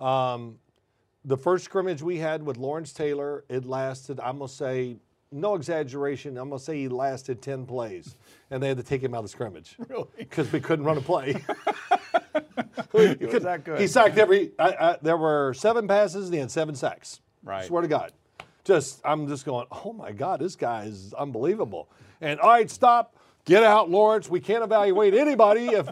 sure. 0.00 0.06
Um, 0.06 0.58
the 1.24 1.36
first 1.36 1.64
scrimmage 1.64 2.02
we 2.02 2.18
had 2.18 2.42
with 2.42 2.56
Lawrence 2.56 2.92
Taylor, 2.92 3.44
it 3.48 3.64
lasted, 3.64 4.20
I'm 4.20 4.38
going 4.38 4.48
to 4.48 4.54
say, 4.54 4.96
no 5.32 5.54
exaggeration, 5.54 6.36
I'm 6.36 6.48
going 6.48 6.58
to 6.58 6.64
say 6.64 6.78
he 6.78 6.88
lasted 6.88 7.40
10 7.42 7.66
plays, 7.66 8.16
and 8.50 8.62
they 8.62 8.68
had 8.68 8.76
to 8.78 8.82
take 8.82 9.02
him 9.02 9.14
out 9.14 9.18
of 9.18 9.24
the 9.24 9.28
scrimmage. 9.28 9.76
Really? 9.88 10.06
Because 10.18 10.50
we 10.52 10.60
couldn't 10.60 10.84
run 10.84 10.98
a 10.98 11.02
play. 11.02 11.32
he, 12.92 13.26
was 13.26 13.42
that 13.42 13.62
good? 13.64 13.80
He 13.80 13.86
sacked 13.86 14.18
every, 14.18 14.52
I, 14.58 14.68
I, 14.68 14.98
there 15.02 15.16
were 15.16 15.54
seven 15.54 15.86
passes, 15.86 16.26
and 16.26 16.34
he 16.34 16.40
had 16.40 16.50
seven 16.50 16.74
sacks. 16.74 17.20
Right. 17.42 17.66
Swear 17.66 17.82
to 17.82 17.88
God 17.88 18.12
just 18.64 19.00
I'm 19.04 19.28
just 19.28 19.44
going, 19.44 19.66
oh 19.70 19.92
my 19.92 20.12
God, 20.12 20.40
this 20.40 20.56
guy 20.56 20.84
is 20.84 21.12
unbelievable. 21.14 21.88
And 22.20 22.38
all 22.40 22.50
right, 22.50 22.70
stop. 22.70 23.16
Get 23.46 23.62
out, 23.64 23.90
Lawrence. 23.90 24.28
We 24.28 24.38
can't 24.38 24.62
evaluate 24.62 25.14
anybody. 25.14 25.68
If, 25.68 25.88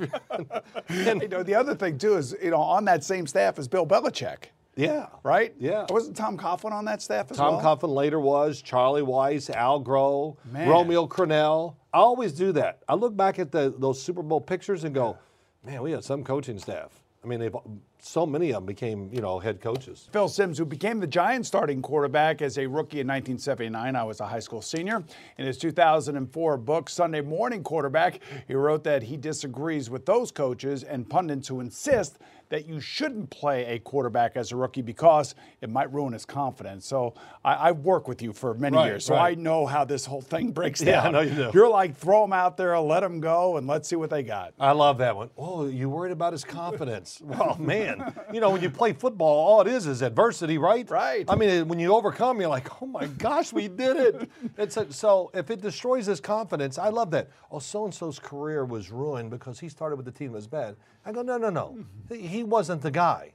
and, 0.89 1.23
you 1.23 1.29
know, 1.29 1.43
the 1.43 1.55
other 1.55 1.75
thing 1.75 1.99
too 1.99 2.17
is, 2.17 2.37
you 2.43 2.51
know, 2.51 2.61
on 2.61 2.85
that 2.85 3.03
same 3.03 3.27
staff 3.27 3.59
is 3.59 3.67
Bill 3.67 3.87
Belichick. 3.87 4.51
Yeah. 4.79 5.07
Right? 5.25 5.55
Yeah. 5.59 5.87
Wasn't 5.91 6.17
Tom 6.17 6.39
Coughlin 6.39 6.73
on 6.73 6.85
that 6.85 7.03
staff 7.03 7.31
as 7.31 7.37
Tom 7.37 7.55
well? 7.55 7.61
Tom 7.61 7.79
Coughlin 7.79 7.95
later 7.95 8.21
was, 8.21 8.63
Charlie 8.63 9.03
Weis, 9.03 9.51
Al 9.51 9.83
Groh, 9.83 10.37
man. 10.53 10.69
Romeo 10.69 11.07
Crennel. 11.07 11.75
I 11.93 11.99
always 11.99 12.33
do 12.33 12.53
that. 12.53 12.83
I 12.89 12.95
look 12.95 13.17
back 13.17 13.39
at 13.41 13.51
the, 13.51 13.75
those 13.77 14.01
Super 14.01 14.23
Bowl 14.23 14.41
pictures 14.41 14.85
and 14.85 14.95
go, 14.95 15.19
man, 15.65 15.83
we 15.83 15.91
had 15.91 16.05
some 16.05 16.23
coaching 16.23 16.59
staff. 16.59 16.93
I 17.25 17.27
mean, 17.27 17.41
they've 17.41 17.55
so 18.01 18.25
many 18.25 18.51
of 18.51 18.57
them 18.57 18.67
became, 18.67 19.11
you 19.13 19.21
know, 19.21 19.39
head 19.39 19.61
coaches. 19.61 20.09
Phil 20.13 20.29
Simms, 20.29 20.57
who 20.57 20.65
became 20.65 21.01
the 21.01 21.07
Giants 21.07 21.49
starting 21.49 21.83
quarterback 21.83 22.41
as 22.43 22.57
a 22.57 22.67
rookie 22.67 23.01
in 23.01 23.09
1979, 23.09 23.97
I 23.97 24.05
was 24.05 24.21
a 24.21 24.27
high 24.27 24.39
school 24.39 24.63
senior. 24.63 25.03
In 25.37 25.47
his 25.47 25.59
2004 25.59 26.57
book, 26.59 26.89
Sunday 26.89 27.21
Morning 27.21 27.65
Quarterback, 27.65 28.21
he 28.47 28.55
wrote 28.55 28.85
that 28.85 29.03
he 29.03 29.17
disagrees 29.17 29.91
with 29.91 30.07
those 30.07 30.31
coaches 30.31 30.85
and 30.85 31.09
pundits 31.09 31.49
who 31.49 31.61
insist 31.61 32.19
that 32.51 32.67
you 32.67 32.81
shouldn't 32.81 33.31
play 33.31 33.65
a 33.67 33.79
quarterback 33.79 34.37
as 34.37 34.53
a 34.53 34.57
rookie 34.57 34.83
because 34.83 35.35
it 35.61 35.69
might 35.69 35.93
ruin 35.93 36.13
his 36.13 36.25
confidence. 36.25 36.87
So 36.87 37.15
I, 37.45 37.69
have 37.69 37.79
worked 37.79 38.09
with 38.09 38.23
you 38.23 38.33
for 38.33 38.55
many 38.55 38.77
right, 38.77 38.87
years, 38.87 39.05
so 39.05 39.15
right. 39.15 39.33
I 39.33 39.41
know 39.41 39.67
how 39.67 39.85
this 39.85 40.05
whole 40.05 40.21
thing 40.21 40.53
breaks 40.53 40.81
down. 40.81 40.89
Yeah, 40.89 41.03
I 41.03 41.11
know 41.11 41.21
you 41.21 41.35
do. 41.35 41.51
You're 41.53 41.69
like, 41.69 41.95
throw 41.97 42.23
them 42.23 42.33
out 42.33 42.57
there, 42.57 42.79
let 42.81 43.01
them 43.01 43.21
go, 43.21 43.59
and 43.59 43.67
let's 43.67 43.89
see 43.89 43.97
what 43.97 44.09
they 44.09 44.23
got. 44.23 44.55
I 44.59 44.73
love 44.73 44.99
that 44.99 45.15
one. 45.15 45.29
Oh, 45.37 45.67
you 45.67 45.91
worried 45.91 46.13
about 46.13 46.33
his 46.33 46.45
confidence? 46.45 47.21
well, 47.23 47.57
man, 47.61 48.15
you 48.33 48.41
know 48.41 48.51
when 48.51 48.63
you 48.63 48.71
play 48.71 48.95
football, 48.95 49.29
all 49.29 49.61
it 49.61 49.67
is 49.67 49.87
is 49.87 50.01
adversity, 50.03 50.57
right? 50.57 50.89
Right. 50.89 51.27
I 51.29 51.37
mean, 51.37 51.69
when 51.69 51.79
you 51.79 51.95
overcome, 51.95 52.41
you're 52.41 52.49
like, 52.49 52.83
oh 52.83 52.87
my 52.87 53.07
gosh, 53.07 53.53
we 53.53 53.69
did 53.69 53.97
it. 53.97 54.31
It's 54.57 54.77
a, 54.77 54.91
so 54.93 55.31
if 55.35 55.51
it 55.51 55.61
destroys 55.61 56.07
his 56.07 56.21
confidence, 56.21 56.79
I 56.79 56.89
love 56.89 57.11
that. 57.11 57.29
Oh, 57.51 57.59
so 57.59 57.85
and 57.85 57.95
so's 57.95 58.19
career 58.19 58.65
was 58.65 58.91
ruined 58.91 59.31
because 59.31 59.61
he 59.61 59.69
started 59.69 59.97
with 59.97 60.07
the 60.07 60.13
team 60.13 60.33
that 60.33 60.37
was 60.37 60.47
bad. 60.47 60.77
I 61.09 61.13
go, 61.13 61.23
no, 61.23 61.39
no, 61.39 61.49
no. 61.49 61.79
He 62.15 62.45
wasn't 62.45 62.83
the 62.83 62.91
guy. 62.91 63.33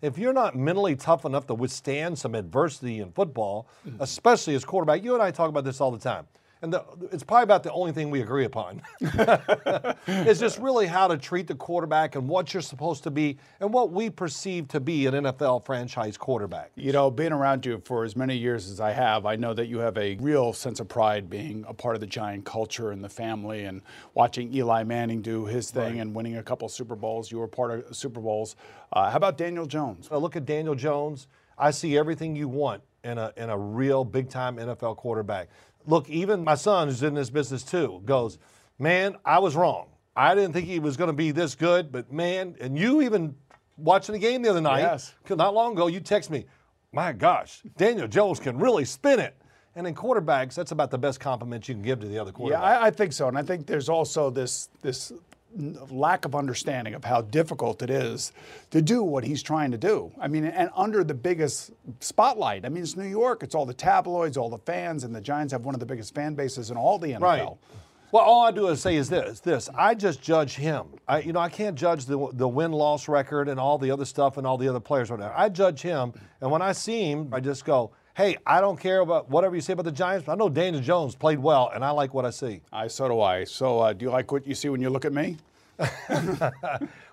If 0.00 0.16
you're 0.16 0.32
not 0.32 0.54
mentally 0.54 0.94
tough 0.94 1.24
enough 1.24 1.48
to 1.48 1.54
withstand 1.54 2.16
some 2.16 2.36
adversity 2.36 3.00
in 3.00 3.10
football, 3.10 3.66
mm-hmm. 3.84 4.00
especially 4.00 4.54
as 4.54 4.64
quarterback, 4.64 5.02
you 5.02 5.12
and 5.14 5.20
I 5.20 5.32
talk 5.32 5.48
about 5.48 5.64
this 5.64 5.80
all 5.80 5.90
the 5.90 5.98
time 5.98 6.28
and 6.62 6.72
the, 6.72 6.84
it's 7.12 7.22
probably 7.22 7.42
about 7.42 7.62
the 7.62 7.72
only 7.72 7.92
thing 7.92 8.10
we 8.10 8.22
agree 8.22 8.46
upon. 8.46 8.80
it's 9.00 10.40
just 10.40 10.58
really 10.58 10.86
how 10.86 11.06
to 11.06 11.18
treat 11.18 11.46
the 11.46 11.54
quarterback 11.54 12.14
and 12.14 12.26
what 12.26 12.54
you're 12.54 12.62
supposed 12.62 13.02
to 13.02 13.10
be 13.10 13.36
and 13.60 13.72
what 13.72 13.92
we 13.92 14.08
perceive 14.08 14.66
to 14.68 14.80
be 14.80 15.06
an 15.06 15.14
NFL 15.14 15.66
franchise 15.66 16.16
quarterback. 16.16 16.70
You 16.74 16.92
know, 16.92 17.10
being 17.10 17.32
around 17.32 17.66
you 17.66 17.82
for 17.84 18.04
as 18.04 18.16
many 18.16 18.36
years 18.36 18.70
as 18.70 18.80
I 18.80 18.92
have, 18.92 19.26
I 19.26 19.36
know 19.36 19.52
that 19.52 19.66
you 19.66 19.78
have 19.78 19.98
a 19.98 20.16
real 20.16 20.54
sense 20.54 20.80
of 20.80 20.88
pride 20.88 21.28
being 21.28 21.64
a 21.68 21.74
part 21.74 21.94
of 21.94 22.00
the 22.00 22.06
Giant 22.06 22.46
culture 22.46 22.90
and 22.90 23.04
the 23.04 23.08
family 23.08 23.64
and 23.64 23.82
watching 24.14 24.52
Eli 24.54 24.82
Manning 24.82 25.20
do 25.20 25.44
his 25.44 25.70
thing 25.70 25.94
right. 25.94 26.00
and 26.00 26.14
winning 26.14 26.38
a 26.38 26.42
couple 26.42 26.68
Super 26.70 26.96
Bowls. 26.96 27.30
You 27.30 27.38
were 27.38 27.48
part 27.48 27.86
of 27.86 27.94
Super 27.94 28.20
Bowls. 28.20 28.56
Uh, 28.92 29.10
how 29.10 29.18
about 29.18 29.36
Daniel 29.36 29.66
Jones? 29.66 30.08
I 30.10 30.16
look 30.16 30.36
at 30.36 30.46
Daniel 30.46 30.74
Jones. 30.74 31.28
I 31.58 31.70
see 31.70 31.98
everything 31.98 32.34
you 32.34 32.48
want 32.48 32.82
in 33.04 33.18
a, 33.18 33.32
in 33.36 33.50
a 33.50 33.56
real 33.56 34.04
big 34.04 34.28
time 34.28 34.56
NFL 34.56 34.96
quarterback 34.96 35.48
look, 35.86 36.08
even 36.10 36.44
my 36.44 36.54
son, 36.54 36.88
who's 36.88 37.02
in 37.02 37.14
this 37.14 37.30
business 37.30 37.62
too, 37.62 38.02
goes, 38.04 38.38
Man, 38.78 39.16
I 39.24 39.38
was 39.38 39.56
wrong. 39.56 39.88
I 40.14 40.34
didn't 40.34 40.52
think 40.52 40.66
he 40.66 40.78
was 40.80 40.96
going 40.96 41.08
to 41.08 41.14
be 41.14 41.30
this 41.30 41.54
good, 41.54 41.90
but 41.92 42.12
man, 42.12 42.56
and 42.60 42.78
you 42.78 43.02
even 43.02 43.34
watching 43.76 44.12
the 44.14 44.18
game 44.18 44.42
the 44.42 44.50
other 44.50 44.60
night, 44.60 44.80
Yes. 44.80 45.14
not 45.30 45.54
long 45.54 45.72
ago, 45.72 45.86
you 45.86 46.00
text 46.00 46.30
me, 46.30 46.44
my 46.92 47.12
gosh, 47.12 47.62
Daniel 47.76 48.08
Jones 48.08 48.40
can 48.40 48.58
really 48.58 48.84
spin 48.84 49.18
it. 49.20 49.36
And 49.74 49.86
in 49.86 49.94
quarterbacks, 49.94 50.54
that's 50.54 50.72
about 50.72 50.90
the 50.90 50.96
best 50.96 51.20
compliment 51.20 51.68
you 51.68 51.74
can 51.74 51.82
give 51.82 52.00
to 52.00 52.06
the 52.08 52.18
other 52.18 52.30
Yeah, 52.30 52.36
quarterback. 52.36 52.62
I, 52.82 52.86
I 52.86 52.90
think 52.90 53.12
so, 53.12 53.28
and 53.28 53.36
I 53.36 53.42
think 53.42 53.66
there's 53.66 53.90
also 53.90 54.30
this 54.30 54.70
this 54.80 55.12
lack 55.90 56.24
of 56.24 56.34
understanding 56.34 56.94
of 56.94 57.04
how 57.04 57.22
difficult 57.22 57.82
it 57.82 57.90
is 57.90 58.32
to 58.70 58.82
do 58.82 59.02
what 59.02 59.24
he's 59.24 59.42
trying 59.42 59.70
to 59.70 59.78
do. 59.78 60.12
I 60.20 60.28
mean, 60.28 60.44
and 60.44 60.70
under 60.76 61.02
the 61.02 61.14
biggest 61.14 61.72
spotlight. 62.00 62.64
I 62.64 62.68
mean, 62.68 62.82
it's 62.82 62.96
New 62.96 63.06
York. 63.06 63.42
It's 63.42 63.54
all 63.54 63.66
the 63.66 63.74
tabloids, 63.74 64.36
all 64.36 64.50
the 64.50 64.58
fans, 64.58 65.04
and 65.04 65.14
the 65.14 65.20
Giants 65.20 65.52
have 65.52 65.64
one 65.64 65.74
of 65.74 65.80
the 65.80 65.86
biggest 65.86 66.14
fan 66.14 66.34
bases 66.34 66.70
in 66.70 66.76
all 66.76 66.98
the 66.98 67.12
NFL. 67.12 67.20
Right. 67.20 67.48
Well, 68.12 68.22
all 68.22 68.44
I 68.44 68.50
do 68.52 68.68
is 68.68 68.80
say 68.80 68.96
is 68.96 69.08
this: 69.08 69.40
this. 69.40 69.68
I 69.76 69.94
just 69.94 70.22
judge 70.22 70.54
him. 70.54 70.86
I, 71.08 71.20
you 71.20 71.32
know, 71.32 71.40
I 71.40 71.48
can't 71.48 71.76
judge 71.76 72.04
the 72.04 72.28
the 72.32 72.48
win 72.48 72.72
loss 72.72 73.08
record 73.08 73.48
and 73.48 73.58
all 73.58 73.78
the 73.78 73.90
other 73.90 74.04
stuff 74.04 74.36
and 74.36 74.46
all 74.46 74.56
the 74.56 74.68
other 74.68 74.80
players. 74.80 75.10
Whatever. 75.10 75.34
I 75.36 75.48
judge 75.48 75.82
him, 75.82 76.12
and 76.40 76.50
when 76.50 76.62
I 76.62 76.72
see 76.72 77.10
him, 77.10 77.28
I 77.32 77.40
just 77.40 77.64
go, 77.64 77.90
"Hey, 78.16 78.36
I 78.46 78.60
don't 78.60 78.78
care 78.78 79.00
about 79.00 79.28
whatever 79.30 79.54
you 79.54 79.60
say 79.60 79.74
about 79.74 79.84
the 79.84 79.92
Giants. 79.92 80.26
But 80.26 80.32
I 80.32 80.34
know 80.36 80.48
Daniel 80.48 80.82
Jones 80.82 81.14
played 81.14 81.38
well, 81.38 81.70
and 81.74 81.84
I 81.84 81.90
like 81.90 82.14
what 82.14 82.24
I 82.24 82.30
see." 82.30 82.60
I 82.72 82.88
so 82.88 83.08
do 83.08 83.20
I. 83.20 83.44
So, 83.44 83.80
uh, 83.80 83.92
do 83.92 84.06
you 84.06 84.10
like 84.10 84.32
what 84.32 84.46
you 84.46 84.54
see 84.54 84.68
when 84.68 84.80
you 84.80 84.90
look 84.90 85.04
at 85.04 85.12
me? 85.12 85.36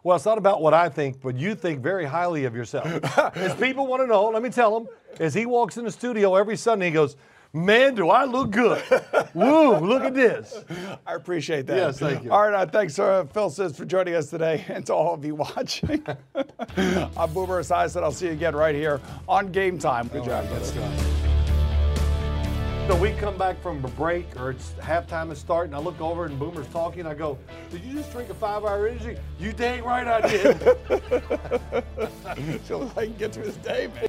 Well, 0.03 0.17
it's 0.17 0.25
not 0.25 0.37
about 0.37 0.61
what 0.61 0.73
I 0.73 0.89
think, 0.89 1.21
but 1.21 1.37
you 1.37 1.55
think 1.55 1.81
very 1.81 2.03
highly 2.03 2.43
of 2.43 2.53
yourself. 2.53 2.85
as 3.37 3.55
people 3.55 3.87
want 3.87 4.03
to 4.03 4.07
know, 4.07 4.25
let 4.25 4.43
me 4.43 4.49
tell 4.49 4.77
them, 4.77 4.89
as 5.17 5.33
he 5.33 5.45
walks 5.45 5.77
in 5.77 5.85
the 5.85 5.91
studio 5.91 6.35
every 6.35 6.57
Sunday, 6.57 6.87
he 6.87 6.91
goes, 6.91 7.15
Man, 7.55 7.93
do 7.93 8.09
I 8.09 8.25
look 8.25 8.49
good. 8.49 8.81
Woo, 9.35 9.77
look 9.77 10.03
at 10.03 10.15
this. 10.15 10.63
I 11.05 11.13
appreciate 11.13 11.67
that. 11.67 11.77
Yes, 11.77 11.99
thank 11.99 12.23
you. 12.23 12.31
All 12.31 12.49
right, 12.49 12.55
uh, 12.55 12.65
thanks, 12.65 12.97
uh, 12.97 13.25
Phil 13.25 13.51
Simms, 13.51 13.77
for 13.77 13.85
joining 13.85 14.15
us 14.15 14.31
today, 14.31 14.65
and 14.69 14.83
to 14.87 14.95
all 14.95 15.13
of 15.13 15.23
you 15.23 15.35
watching. 15.35 16.03
I'm 16.35 17.31
Boomer 17.31 17.61
Esiason. 17.61 18.01
I'll 18.01 18.11
see 18.11 18.25
you 18.25 18.31
again 18.31 18.55
right 18.55 18.73
here 18.73 18.99
on 19.27 19.51
Game 19.51 19.77
Time. 19.77 20.07
Good 20.07 20.23
job. 20.25 20.49
brother. 20.49 20.65
So 22.87 22.95
we 22.99 23.11
come 23.13 23.37
back 23.37 23.61
from 23.61 23.85
a 23.85 23.89
break, 23.89 24.35
or 24.35 24.49
it's 24.49 24.71
halftime 24.79 25.31
is 25.31 25.37
starting. 25.37 25.75
I 25.75 25.77
look 25.77 26.01
over 26.01 26.25
and 26.25 26.39
Boomer's 26.39 26.67
talking. 26.69 27.05
I 27.05 27.13
go, 27.13 27.37
"Did 27.69 27.83
you 27.85 27.93
just 27.93 28.11
drink 28.11 28.31
a 28.31 28.33
five-hour 28.33 28.87
energy?" 28.87 29.15
You 29.39 29.53
dang 29.53 29.83
right 29.83 30.07
I 30.07 30.27
did. 30.27 30.59
Like 31.69 32.97
I 32.97 33.05
can 33.05 33.13
get 33.13 33.31
through 33.31 33.43
this 33.43 33.57
day, 33.57 33.91
man. 33.93 34.07